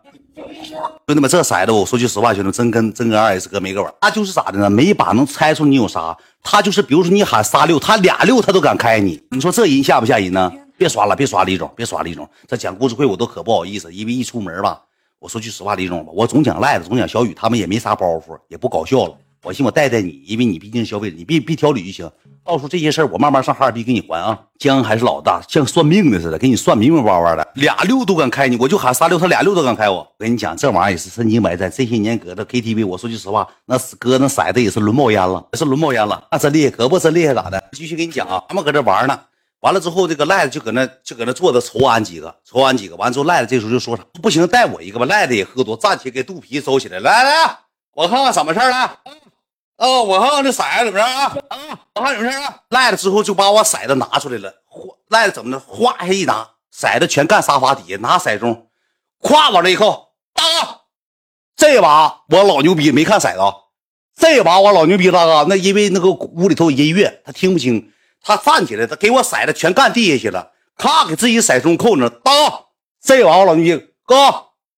[1.07, 3.93] 兄弟们，这骰子我说句实话，兄弟们真跟真跟二 S 哥没个玩。
[4.01, 4.69] 他就是咋的呢？
[4.69, 6.17] 没把能猜出你有啥。
[6.43, 9.23] 他就是比如说你喊仨六，他俩六他都敢开你。
[9.31, 10.53] 你说这人吓不吓人呢？
[10.77, 12.29] 别刷了，别刷李总，别刷李总。
[12.49, 14.83] 这讲故事会我都可不好意思，因为一出门吧，
[15.21, 19.17] 我说句实话，李总吧，我总讲赖子，总讲小雨，他们也没啥包袱，也不搞笑了。
[19.45, 22.11] 我寻我带带你，因为你毕竟是消费者，你别别挑理就行。
[22.45, 24.39] 到时候这些事儿我慢慢上哈尔滨给你还啊。
[24.59, 27.47] 姜还是老大，像算命的似的，给你算明明白白的。
[27.55, 29.99] 俩六都敢开你，我就喊仨六，他俩六都敢开我。
[29.99, 31.71] 我跟你讲，这玩意儿也是身经百战。
[31.71, 36.25] 这些年搁这 KTV，我说句实话，那哥那骰子也是轮冒烟了，也是轮冒烟了。
[36.31, 37.63] 那真厉害，可不真厉害咋的？
[37.73, 39.19] 继续给你讲啊，他们搁这玩呢。
[39.61, 42.97] 完了之后，这个赖子就搁那就搁那坐着瞅俺几个，瞅俺几个。
[42.97, 44.03] 完了之后，赖子这时候就说啥？
[44.21, 45.07] 不行，带我一个吧。
[45.07, 46.99] 赖子也喝多，站起来给肚皮收起来。
[46.99, 47.59] 来来来，
[47.95, 48.91] 我看看什么事儿来。
[49.83, 50.01] 啊！
[50.01, 51.25] 我看看这骰子怎么着啊？
[51.49, 51.59] 啊！
[51.97, 52.63] 我看怎么事啊？
[52.69, 54.55] 赖了之后就把我骰子拿出来了，
[55.09, 55.59] 赖了怎么的？
[55.59, 58.67] 哗一下一拿，骰子全干沙发底下，拿骰盅，
[59.21, 60.81] 咵往这一扣，大哥，
[61.57, 63.41] 这把我老牛逼，没看骰子，
[64.17, 67.93] 这把我老牛逼，大哥，那因为那个屋里头有音乐，他听不清，
[68.23, 72.67] 他站起来，他给我骰子全干地下去了，咔给自己骰盅扣那，大哥，
[73.03, 74.17] 这把我老牛逼，哥，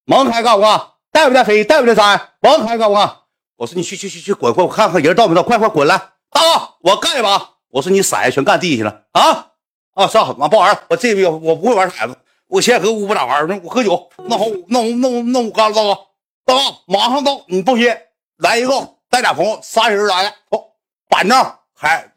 [0.07, 0.81] 盲开干不干？
[1.11, 1.63] 带不带飞？
[1.63, 2.01] 带不带摘？
[2.41, 3.17] 盲开干不干？
[3.57, 5.97] 我说你去去去去滚滚，我看看人到没到，快快滚来！
[6.29, 7.51] 大哥，我干一把。
[7.69, 9.51] 我说你骰全干地下了啊
[9.95, 10.07] 啊！
[10.07, 15.99] 上完不玩了我这边我不会玩骰子，我现在搁屋不咋玩那我喝酒，那好，那我那我那我干了，大哥，
[16.45, 17.93] 大哥马上到，你放心，
[18.37, 20.63] 来一个带俩朋友，仨人来的，哦，
[21.09, 21.37] 板正
[21.73, 22.13] 海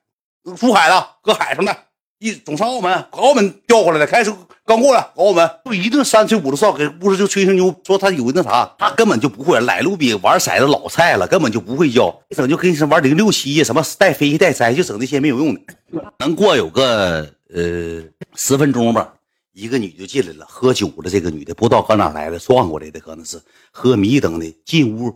[0.56, 1.76] 出海的搁海上的，
[2.18, 4.36] 一总上澳门，澳门调过来的，开车。
[4.64, 9.58] 刚过来，澳门就一顿三吹五的哨，给屋子就吹成牛，说他有那啥，他根本就不会。
[9.60, 15.60] 来路比玩骰子老菜了，根本就不会教，一整就跟你说玩零六七什么带飞带摘，就整那些没有用的。
[16.18, 18.02] 能过有个呃
[18.34, 19.14] 十分钟吧，
[19.52, 24.54] 一个女就进来了，喝酒的这个女的不知道搁哪来的，撞过来的可能是喝迷瞪的。
[24.64, 25.14] 进屋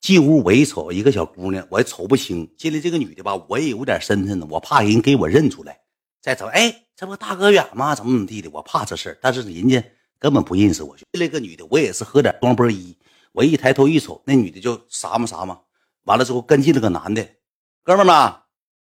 [0.00, 2.48] 进屋，我一瞅一个小姑娘，我也瞅不清。
[2.56, 5.78] 进来这个女的吧，我也有点身份呢，我怕人给我认出来。
[6.22, 6.74] 再走，哎。
[6.94, 7.96] 这不大哥远吗？
[7.96, 8.48] 怎么怎么地的？
[8.52, 9.82] 我怕这事儿，但是人家
[10.20, 10.96] 根本不认识我。
[10.96, 12.96] 进来个女的，我也是喝点光波一。
[13.32, 15.58] 我一抬头一瞅，那女的就啥嘛啥嘛。
[16.04, 17.26] 完了之后跟进了个男的，
[17.82, 18.32] 哥们儿们，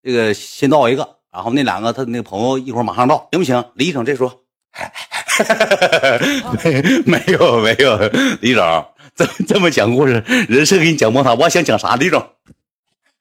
[0.01, 3.64] 这个先到一个，然后那两个他那个朋友一会儿马上到，行不行？
[3.74, 4.45] 李总这说，
[7.07, 7.99] 没有没有，
[8.43, 11.35] 李总这这么讲故事，人设给你讲崩塌。
[11.35, 12.24] 我想讲啥，李总？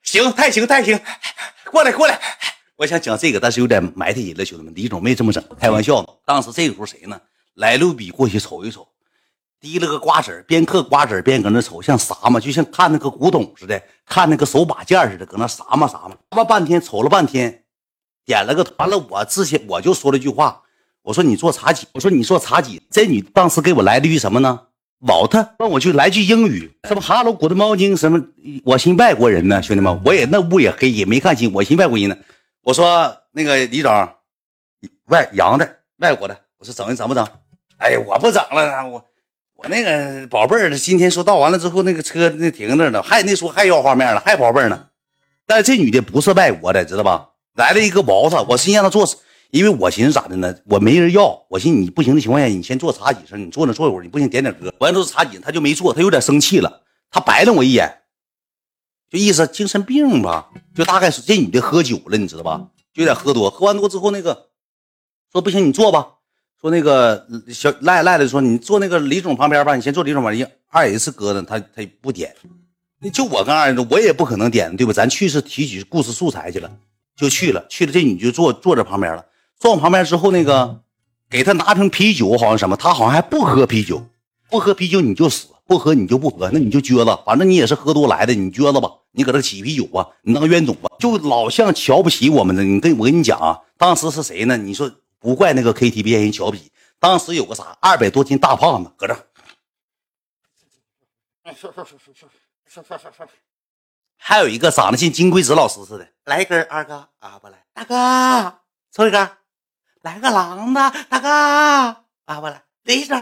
[0.03, 0.99] 行，太行太行，
[1.71, 2.21] 过来过来。
[2.75, 4.73] 我想讲这个，但是有点埋汰人了，兄弟们。
[4.75, 6.07] 李总没这么整，开玩笑呢。
[6.25, 7.19] 当时这个时候谁呢？
[7.53, 8.87] 来路比过去瞅一瞅，
[9.61, 12.39] 提了个瓜子边嗑瓜子边搁那瞅，像啥嘛？
[12.39, 16.15] 就像看那个古董似的，看那个手把件似的，搁那啥嘛啥嘛。
[16.29, 17.63] 吧半天瞅了半天，
[18.25, 18.97] 点了个完了。
[18.97, 20.63] 我之前我就说了句话，
[21.03, 22.81] 我说你做茶几，我说你做茶几。
[22.89, 24.59] 这女当时给我来了句什么呢
[24.97, 25.35] ？What？
[25.59, 27.95] 问我就来句英语，什么 Hello Good morning？
[27.95, 28.19] 什么？
[28.65, 32.17] 我寻外国人呢，兄弟们，我也那屋也黑，也没看清，我寻外国人呢。
[32.63, 33.91] 我说那个李总，
[35.07, 36.37] 外洋的，外国的。
[36.57, 37.27] 我说整整不整？
[37.75, 39.03] 哎呀，我不整了，我
[39.55, 44.87] 我那个宝贝儿，今天说到完了之后，那个车那停那呢，还那说还要画面了，还宝贝儿呢。
[45.45, 47.31] 但这女的不是外国的，知道吧？
[47.55, 49.05] 来了一个毛子，我先让她坐，
[49.51, 50.55] 因为我寻思咋的呢？
[50.63, 54.73] 我没人要，我寻思你不行的情况下，你先坐茶几上，你坐那坐一会儿，你不行点点歌。
[54.79, 58.02] 完都是茶几，她就没坐，她有点生气了，她白了我一眼。
[59.13, 62.69] 就意思精神病吧，就大概是这女的喝酒了，你知道吧？
[62.91, 64.47] 就有点喝多，喝完多之后那个
[65.31, 66.07] 说不行，你坐吧。
[66.59, 70.51] 说那个小赖赖的说你坐那个李总旁边吧，你先坐李总旁边。
[70.69, 72.35] 二 S 哥呢，他他不点，
[73.13, 74.91] 就我跟二 S，我也不可能点，对吧？
[74.91, 76.71] 咱去是提取故事素材去了，
[77.15, 79.23] 就去了，去了这女就坐坐在旁边了。
[79.59, 80.81] 坐我旁边之后，那个
[81.29, 84.07] 给他拿瓶啤酒，好像什么，他好像还不喝啤酒，
[84.49, 85.49] 不喝啤酒你就死。
[85.65, 87.23] 不喝你就不喝，那你就撅了。
[87.25, 88.89] 反正你也是喝多来的，你撅了吧。
[89.15, 92.63] 你搁这起啤酒吧，你当冤种吧，就老像瞧不起我们的。
[92.63, 94.57] 你跟我跟你讲啊，当时是谁呢？
[94.57, 96.71] 你说不怪那个 KTV 让人瞧不起。
[96.99, 99.15] 当时有个啥二百多斤大胖子搁这，
[104.17, 108.59] 还有一个长得像金龟子老师似的，来一根二哥啊不来，大哥
[108.91, 109.29] 抽一根，
[110.01, 111.29] 来个狼的大哥
[112.25, 113.21] 啊不来，李总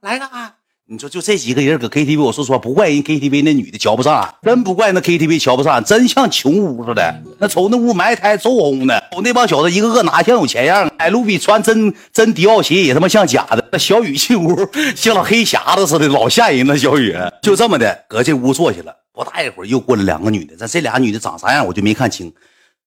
[0.00, 0.54] 来个。
[0.86, 7.22] 你说就这几个人搁 KTV，我说实话不怪人 KTV 那女的瞧不上俺，真不怪那 KTV 瞧不上俺，真像穷屋似的。
[7.38, 10.86] 那瞅那屋埋汰走红的，瞅那帮小子一个个哪像有钱样？
[10.98, 13.66] 哎，卢比穿真真迪奥鞋也他妈像假的。
[13.72, 14.54] 那小雨进屋
[14.94, 16.76] 像老黑匣子似的，老吓人了。
[16.76, 22.30] 小雨就这么的搁这屋坐下了，不大一会儿又过来两个女的，咱这俩女的长啥样我就没看清，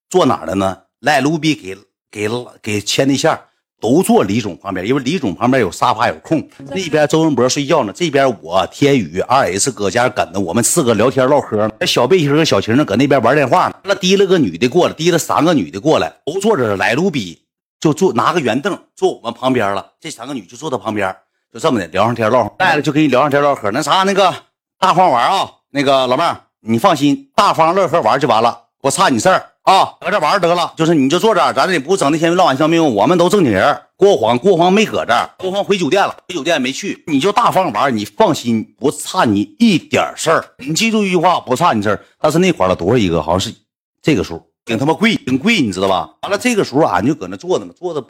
[0.08, 0.78] 坐哪了呢？
[1.00, 1.76] 赖卢比给
[2.12, 2.30] 给
[2.62, 3.36] 给牵对象。
[3.80, 6.46] 都坐李总旁边，因为李总旁边有沙发有空。
[6.70, 11.70] 那边周文博睡觉呢，这边我天宇二 S 搁家跟着我们四个聊天唠嗑。
[11.78, 13.74] 那小背心和小晴呢，搁那边玩电话呢。
[13.84, 16.76] 那提了个女的过来，提了三个女的过来，都坐着。
[16.76, 17.40] 来卢比
[17.80, 19.84] 就坐拿个圆凳坐我们旁边了。
[20.00, 21.14] 这三个女就坐他旁边，
[21.52, 22.48] 就这么的聊上天唠。
[22.58, 23.70] 带了就跟你聊上天唠嗑。
[23.70, 24.34] 那啥，那个
[24.78, 29.44] 大方玩啊，那个老妹儿，你放心，大方乐呵玩就完了，不差你事儿。
[29.68, 32.82] 啊，搁这玩得了，就是你就坐这儿，咱也不整那些闹玩笑命。
[32.94, 33.78] 我们都正经人。
[33.96, 37.04] 郭黄，郭黄没搁这儿，郭黄回酒店了，回酒店没去。
[37.06, 40.42] 你就大方玩，你放心，不差你一点事儿。
[40.56, 42.02] 你记住一句话，不差你事儿。
[42.18, 43.22] 但是那块了多少一个？
[43.22, 43.54] 好像是
[44.00, 46.14] 这个数，挺他妈贵，挺贵，你知道吧？
[46.22, 48.00] 完了，这个时候俺就搁那坐着呢，坐着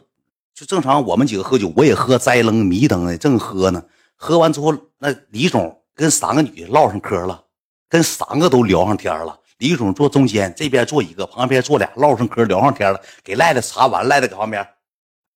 [0.55, 1.05] 就正常。
[1.05, 3.83] 我们几个喝酒，我也喝栽楞迷瞪的，正喝呢。
[4.15, 7.43] 喝完之后，那李总跟三个女的唠上嗑了，
[7.89, 9.37] 跟三个都聊上天了。
[9.59, 13.01] 李总坐中间，这边坐一个，旁边坐俩，唠上嗑，聊上天了。
[13.23, 14.65] 给赖的茶完，赖的搁旁边。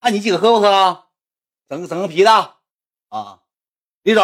[0.00, 1.04] 那你几个喝不喝？
[1.68, 2.30] 整个整个啤的
[3.10, 3.40] 啊！
[4.02, 4.22] 李总，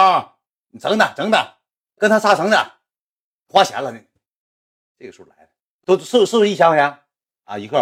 [0.71, 1.43] 你整点整点，
[1.99, 2.65] 跟他仨整点，
[3.49, 4.01] 花钱了呢。
[4.99, 5.49] 这个数来的
[5.85, 6.99] 都是是不是一千块钱
[7.45, 7.59] 啊？
[7.59, 7.79] 一克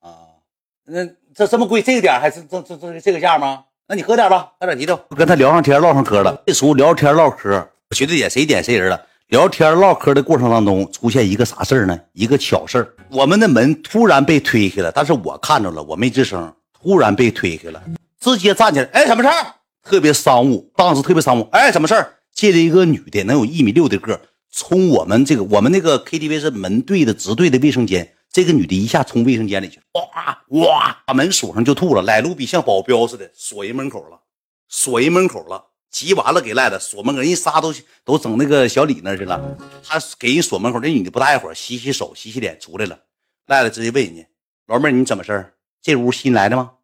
[0.00, 0.40] 啊？
[0.84, 3.66] 那这这么贵，这个点还是这这这这个价吗？
[3.86, 4.96] 那你喝点吧，喝点啤酒。
[5.14, 6.42] 跟他聊上天，唠上嗑了。
[6.46, 7.50] 这时候聊天唠嗑，
[7.90, 9.06] 我觉得点谁点谁人了。
[9.28, 11.98] 聊天唠嗑的过程当中，出现一个啥事儿呢？
[12.12, 16.54] 一个巧事儿，我们的门突然被推开了，但是我看着了，我没吱声。
[16.72, 17.82] 突然被推开了，
[18.20, 19.54] 直接站起来，哎，什么事儿？
[19.82, 22.14] 特别商务，当时特别商务，哎，什么事儿？
[22.32, 24.20] 进来一个女的，能有一米六的个，
[24.52, 32.02] 冲我们这个，我们那个 KTV 是门对的，直对的卫生间，这个女的一下冲卫生间里去，哇哇，把门锁上就吐了。
[32.02, 34.20] 来路比像保镖似的，锁人门口了，
[34.68, 35.64] 锁人门口了。
[35.90, 37.72] 急完了，给赖子锁门口，人仨都
[38.04, 39.56] 都整那个小李那去了。
[39.82, 42.98] 他给人锁门口，这女的不大一会儿洗洗手、洗洗脸出来了。
[43.46, 44.28] 赖了直接问人家
[44.66, 45.54] ：“老妹儿，你怎么事儿？
[45.80, 46.74] 这屋新来的吗？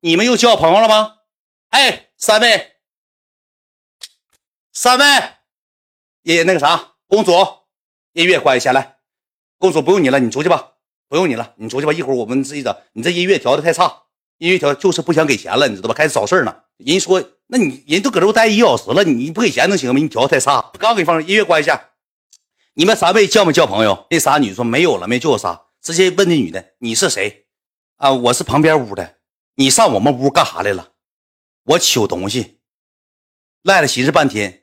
[0.00, 1.18] 你们又交朋友了吗？”
[1.70, 2.72] 哎，三位，
[4.72, 5.04] 三位，
[6.22, 7.32] 也那个啥，公主，
[8.14, 8.96] 音乐关一下来。
[9.58, 10.72] 公主不用你了，你出去吧，
[11.08, 11.92] 不用你了，你出去吧。
[11.92, 12.76] 一会儿我们自己整。
[12.94, 14.02] 你这音乐调的太差，
[14.38, 15.94] 音乐调就是不想给钱了，你知道吧？
[15.94, 16.56] 开始找事儿呢。
[16.78, 17.22] 人说。
[17.52, 20.00] 那你人都搁这屋待一小时了，你不给钱能行吗？
[20.00, 21.90] 你调太差，刚给放音乐关一下。
[22.72, 24.06] 你们三位交没交朋友？
[24.08, 27.44] 那仨女说没有了，没叫我仨，直接问那女的你是谁？
[27.98, 29.18] 啊，我是旁边屋的。
[29.56, 30.92] 你上我们屋干啥来了？
[31.64, 32.60] 我取东西。
[33.62, 34.62] 赖了寻思半天，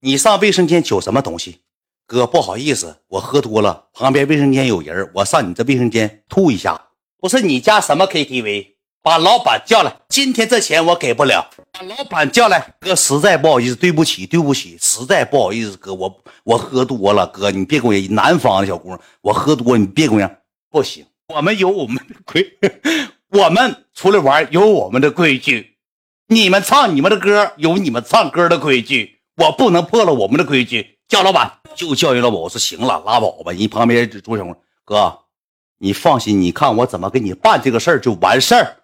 [0.00, 1.62] 你上卫生间取什么东西？
[2.04, 6.88] 哥，不好意思，我喝多了，旁边卫生间有人，我上你这卫生间吐一下。
[7.16, 8.77] 不是你家什么 KTV？
[9.02, 11.48] 把老板叫来，今天这钱我给不了。
[11.72, 20.30] 把老板叫来，哥，实在不好意思，对不起，对不起，实在不好意思，哥，我我喝多了，哥，你别跟我南方的小姑娘，我喝多，你别跟我
[20.70, 22.58] 不行，我们有我们的规，
[23.30, 25.76] 我们出来玩有我们的规矩，
[26.26, 30.98] 你们唱你们的歌有你们唱歌的规矩，我不能破了我们的规矩。
[31.08, 33.52] 叫老板就叫人老板，我说行了，拉倒吧。
[33.52, 35.20] 人旁边朱小红，哥，
[35.78, 38.76] 你放心，你看我怎么给你办这个事儿就完事儿。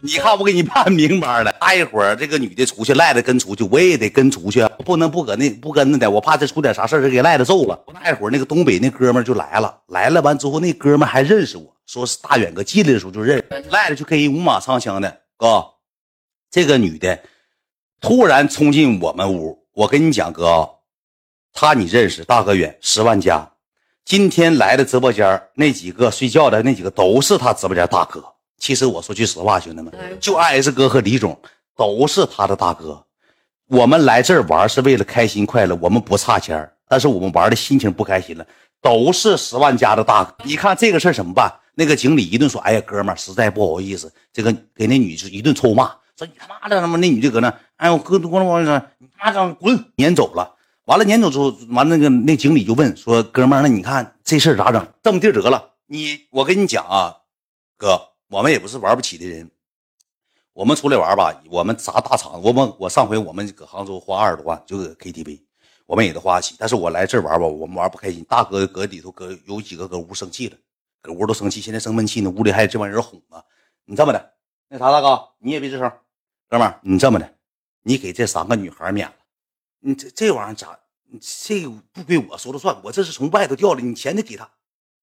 [0.00, 7.78] 你看我给你办明白了，待一会儿这个女的出去，赖子跟出去，我也得跟出去，不能不搁那不跟着的，我怕再出点啥事儿，给赖子揍了。
[7.92, 15.20] 那会儿那个东北那哥们就来了，来了完之后，那哥们还认识我，说是大远哥进来的时候就认识，赖子就跟人五马长枪的。
[15.36, 15.64] 哥，
[16.50, 17.18] 这个女的
[18.00, 20.68] 突然冲进我们屋，我跟你讲哥，
[21.52, 23.50] 她你认识大哥远十万加，
[24.04, 28.24] 今天来的直播间那几个睡觉的那几个都是他直播间大哥。
[28.58, 31.38] 其实我说句实话，兄弟们，就 S 哥和李总
[31.76, 33.04] 都是他的大哥。
[33.68, 38.46] 我们来这儿玩是为了开心快乐，我们不差钱但是我们玩的心情不开心了，
[38.80, 40.34] 都是十万加的大哥。
[40.44, 41.52] 你看这个事儿怎么办？
[41.74, 50.56] 那个经理一顿说：“哎呀，哥们儿，实在不好意思，这个给那女的一顿臭骂，说你他妈的他妈那女的搁那，哎，我哥多了我说你妈的滚，撵走了。
[50.86, 54.84] 完了撵走之后，完那个那经理就问说：哥们儿，那你看这事儿咋整？
[55.02, 57.14] 这么地得了，你我跟你讲啊，
[57.76, 59.50] 哥。”我们也不是玩不起的人，
[60.52, 65.40] 我们出来玩吧，我们砸大场，我们我上回我们搁杭州花二十多万就搁 KTV，
[65.86, 66.54] 我们也都花得起。
[66.58, 68.22] 但是我来这玩吧，我们玩不开心。
[68.24, 70.56] 大哥搁里头搁有几个搁屋生气了，
[71.00, 73.42] 搁屋都生气，现在生闷气呢，屋里还有这帮人哄呢。
[73.86, 74.34] 你这么的，
[74.68, 75.90] 那啥大哥，你也别吱声，
[76.48, 77.34] 哥们儿，你这么的，
[77.82, 79.14] 你给这三个女孩免了。
[79.80, 80.78] 你这这玩意儿咋？
[81.22, 84.50] 这不归我说了算，我这是从外头调的，你钱得给他。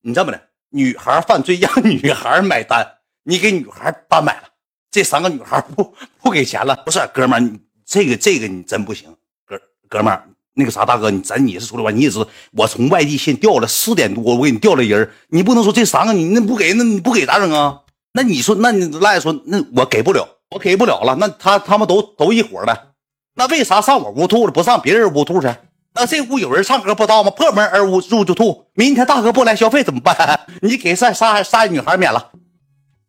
[0.02, 2.95] 你这么的，女孩犯罪让女孩买单。
[3.28, 4.44] 你给女孩单买了，
[4.92, 6.76] 这三个女孩不不给钱了？
[6.86, 9.10] 不是，哥们儿，你这个这个你真不行，
[9.48, 9.60] 哥
[9.90, 17.82] 哥们儿，那个啥大哥，你咱你是出来玩，你也知道，我从外地先调了四点多，我给你调了人，你不能说这三个你那不给，那你不给咋整啊？
[18.14, 22.90] 那你说，那你赖说，那我给不了，我给不了了，那他他们都都一伙的，
[23.34, 25.52] 那为啥上我屋吐了，不上别人屋吐去？
[25.96, 27.32] 那这屋有人唱歌不知道吗？
[27.32, 30.40] 破门而入就吐，明天大哥不来消费怎么办？
[30.62, 32.32] 你给三仨仨女孩免了。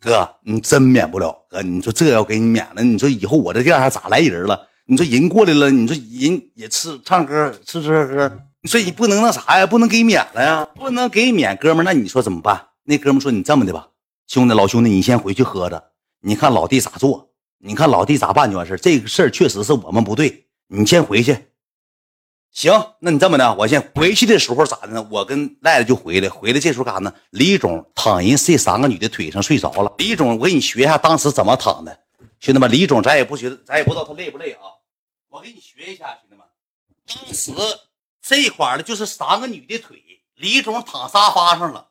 [0.07, 1.37] 哥，你真免不了。
[1.51, 4.69] 哥，你说这要给你免了，你说以后我这店还咋来人了？
[4.87, 9.67] 你说人过来了，你说人也吃唱歌吃吃喝喝，你说你不能那啥呀？
[9.67, 10.65] 不能给免了呀？
[10.77, 12.67] 不能给免，哥们那你说怎么办？
[12.85, 13.89] 那哥们说你这么的吧，
[14.29, 15.83] 兄弟老兄弟，你先回去喝着，
[16.21, 21.37] 你看老弟咋做，你看老弟咋办就完事这个事儿确实是我们不对，你先回去。
[22.57, 25.07] 行，那你这么的，我先回去的时候咋的呢？
[25.11, 27.15] 我跟赖子就回来，回来这时候干啥呢？
[27.29, 29.95] 李总躺人这三个女的腿上睡着了。
[29.99, 32.01] 李总，我给你学一下当时怎么躺的，
[32.41, 34.63] 兄弟们，李总咱也不觉得，咱也不知道他累不累啊。
[35.29, 36.47] 我给你学一下，兄弟们，
[37.07, 37.53] 当时
[38.23, 40.03] 这一块呢就是三个女的腿，
[40.37, 41.91] 李总躺沙发上了。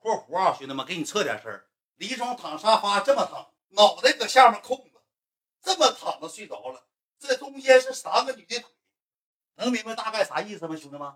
[0.00, 1.62] 括弧啊，兄弟们，给你测点身
[1.98, 5.00] 李总躺沙发这么躺，脑袋搁下面空着，
[5.62, 6.88] 这么躺着睡着了。
[7.20, 8.68] 这中间是三个女的腿。
[9.58, 11.08] 能明白大概啥意思吗，兄弟们？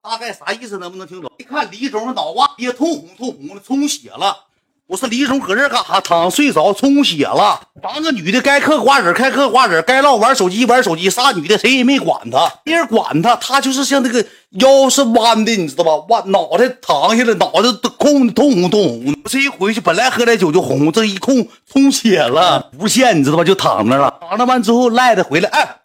[0.00, 0.78] 大概啥意思？
[0.78, 1.30] 能不能听懂？
[1.38, 4.44] 一看李总脑瓜也通红通红的，充血了。
[4.86, 6.00] 我说李总搁这干啥？
[6.00, 7.60] 躺睡着，充血了。
[7.82, 11.10] 三个女的该嗑瓜子开嗑瓜子，该唠玩手机玩手机。
[11.10, 16.06] 仨女的谁也没管他，没人管他，他就是像那个腰是弯的，你知道吧？
[16.08, 19.18] 弯脑袋躺下来，脑袋都空通红通红的。
[19.28, 23.44] 这一回去，本来喝点酒就红，这一空充血了，无限，你知道吧？
[23.44, 24.16] 就躺那了。
[24.20, 25.80] 躺那完之后，赖着回来，哎，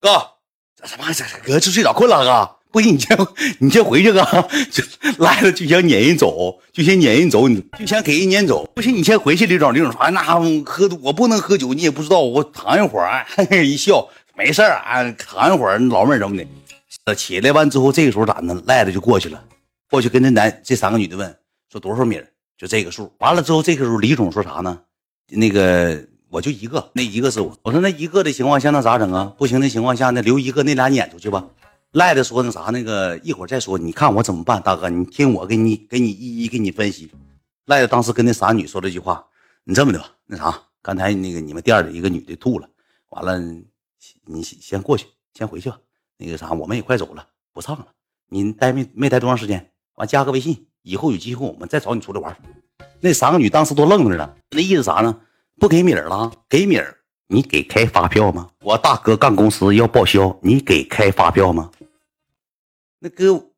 [0.00, 0.33] 哥。
[0.86, 3.18] 他妈这哥这睡着困了，哥，不行，你先
[3.58, 4.20] 你先回去， 哥，
[5.18, 9.46] 来了就想撵人走，就想撵人走，你就想给人撵走，不行，你先回去。
[9.46, 10.22] 李总，李总说，那
[10.64, 16.36] 喝我不能喝酒，你也不知道，我躺一会儿，嘿 嘿一笑，没事儿啊，躺一会儿，老妹儿怎么
[17.04, 17.14] 的？
[17.14, 18.54] 起来完之后，这个时候咋的？
[18.66, 19.42] 赖着就过去了，
[19.90, 21.34] 过去跟这男这三个女的问，
[21.70, 22.20] 说多少米？
[22.58, 23.12] 就这个数。
[23.18, 24.78] 完了之后，这个时候李总说啥呢？
[25.28, 26.04] 那个。
[26.34, 27.56] 我就一个，那一个是我。
[27.62, 29.32] 我说那一个的情况下，那咋整啊？
[29.38, 31.46] 不行的情况下，那留一个，那俩撵出去吧。
[31.92, 33.78] 赖的说那啥，那个一会儿再说。
[33.78, 37.08] 你看我怎么办，大哥，你听我给你给你一一给你分析。
[37.66, 39.24] 赖的当时跟那傻女说了句话，
[39.62, 42.68] 你这么的吧，那啥，刚才那个你们店里一个女的吐了，
[43.10, 43.38] 完了，
[44.24, 45.78] 你先过去，先回去吧。
[46.16, 47.86] 那个啥，我们也快走了，不唱了。
[48.28, 49.70] 你待没没待多长时间？
[49.94, 52.36] 完加个微信，以后有机会我们再找你出来玩。
[52.98, 55.20] 那三个女当时都愣着了，那意思啥呢？
[55.58, 56.98] 不给米儿了，给米儿，
[57.28, 58.50] 你给开发票吗？
[58.60, 61.70] 我大哥干公司要报销，你给开发票吗？
[62.98, 63.50] 那哥，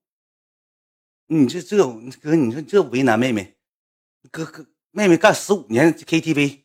[1.26, 1.76] 你这这
[2.22, 3.54] 哥，你说这为难妹妹，
[4.30, 6.60] 哥哥妹妹干十五年 KTV，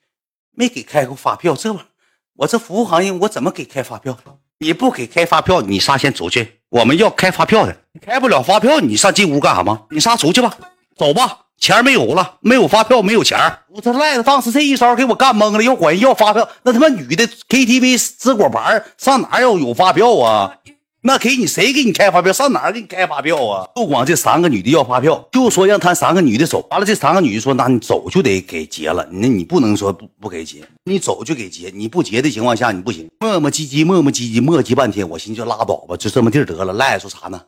[0.52, 1.88] 没给开过发票，这玩意
[2.34, 4.18] 我这服务行业我怎么给开发票？
[4.60, 9.86] 你不给开发票，你仨先出去，我们要开发票的，开不了发票，你上进屋干啥吗？
[9.90, 10.56] 你仨出去吧，
[10.96, 11.48] 走吧。
[11.62, 13.38] 钱没有了，没有发票，没有钱
[13.70, 20.56] 我这赖子当时这一招给我干懵了，要管要发票，那他妈女的 KTV 吃果盘上哪要有发票啊？
[21.04, 22.34] 那给你谁给你开发票？
[22.34, 23.68] 上哪给你开发票啊？
[23.76, 26.68] 不光这三个女的要发票，就说让他三个女的走。
[26.72, 31.72] 完了，这三个女的说：“那你走就得给结了，那你不能说不不给结，你走就给结。
[31.74, 36.74] 你不结的情况下，你不行。”磨磨唧唧，磨磨唧唧，磨叽半天，我寻思就拉倒吧，就这么地得了。
[36.74, 37.40] 赖子说啥呢？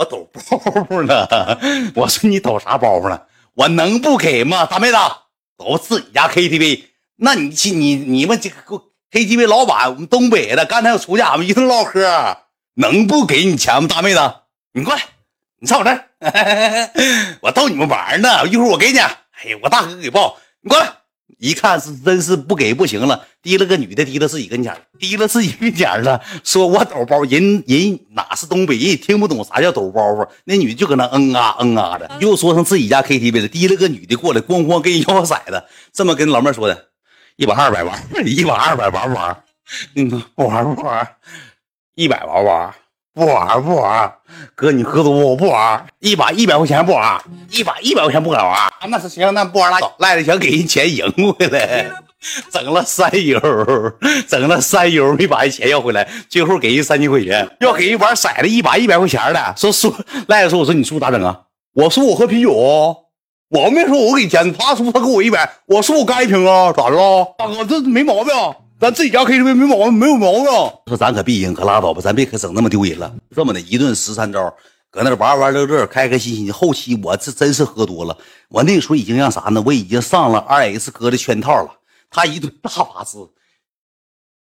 [0.00, 0.40] 我抖包
[0.84, 1.28] 袱呢，
[1.94, 3.20] 我说你抖啥包袱呢？
[3.52, 4.64] 我能不给吗？
[4.64, 4.96] 大妹子，
[5.58, 6.84] 都自己家 KTV，
[7.16, 8.56] 那你去你你们这个
[9.10, 12.00] KTV 老板，我们东北的，刚才我出去俺们一顿唠嗑，
[12.76, 13.86] 能不给你钱吗？
[13.86, 14.20] 大妹子，
[14.72, 15.02] 你过来，
[15.58, 16.04] 你上我这儿，
[17.42, 18.98] 我逗你们玩呢，一会儿我给你。
[18.98, 20.99] 哎呀，我大哥给报，你过来。
[21.38, 30.28] 一看是真是不给不行了，提了个女的，提到自己跟前提到自己跟前了，说我抖包，人人哪是东北人，听不懂啥叫抖包袱。
[30.44, 36.86] 那女的就搁那嗯啊嗯啊的，又说成自己家 KTV 了，提了个女的过来，咣咣跟人摇骰子，这么跟老妹说的，
[37.36, 39.42] 一百二百玩，一百二百玩不玩？
[39.94, 41.08] 嗯，不玩不玩，
[41.94, 42.74] 一百玩不玩？
[43.20, 44.10] 不玩不玩，
[44.54, 48.58] 哥你喝多我不玩，一把一百块钱不玩，一把一百块钱不敢玩，
[48.88, 49.94] 那是行，那不玩拉倒。
[49.98, 51.04] 赖着想给人钱赢
[51.34, 51.84] 回来，
[52.50, 53.38] 整了三油，
[54.26, 59.94] 整了三油，没把人钱要回来，最后给人三千块钱，要给人玩色子一把一百块钱的，说输
[60.28, 61.42] 赖着说我说你输咋整啊？
[61.74, 67.34] 我输我喝啤酒，我没说我给钱，他输他给我一百，我输我干一瓶啊，咋的了？
[67.36, 68.32] 大哥这没毛病。
[68.80, 70.44] 咱自己家 KTV 没毛病，没有毛病。
[70.86, 73.14] 说咱可必赢，可拉倒吧，咱别可整那么丢人了。
[73.36, 74.56] 这么的一顿十三招，
[74.90, 76.50] 搁那玩玩乐乐，开开心心。
[76.50, 78.16] 后期我这真是喝多了，
[78.48, 79.62] 我那个时候已经让啥呢？
[79.66, 81.78] 我已经上了二 S 哥的圈套了。
[82.08, 83.18] 他一顿大法师，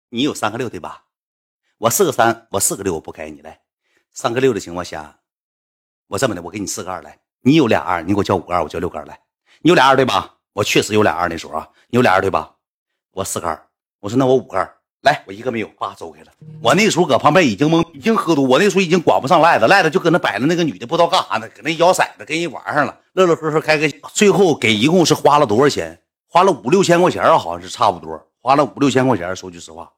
[0.10, 1.06] 你有三个六对吧？
[1.78, 3.62] 我四个三，我四个六，我不开你来。
[4.12, 5.18] 三个六的情况下，
[6.08, 7.18] 我这么的，我给你四个二来。
[7.40, 9.18] 你有俩二，你给我叫五个二，我叫六个二来。
[9.62, 10.36] 你有俩二对吧？
[10.52, 12.52] 我确实有俩二那时候啊，你有俩二对吧？
[13.14, 13.66] 我四个二。
[14.00, 14.58] 我说那我五个
[15.02, 16.28] 来，我一个没有，爸走开了。
[16.62, 18.44] 我那时候搁旁边已经懵，已经喝多。
[18.44, 23.88] 我那时候已经管不上赖子，赖子就搁那摆着那个女的，不知道干啥呢，搁那摇骰子跟人玩上了，乐乐呵呵开个。
[24.14, 26.00] 最后给一共是花了多少钱？
[26.28, 29.36] 花了五六千块钱，好像是差不多，花了五六千块钱。
[29.36, 29.90] 说句实话，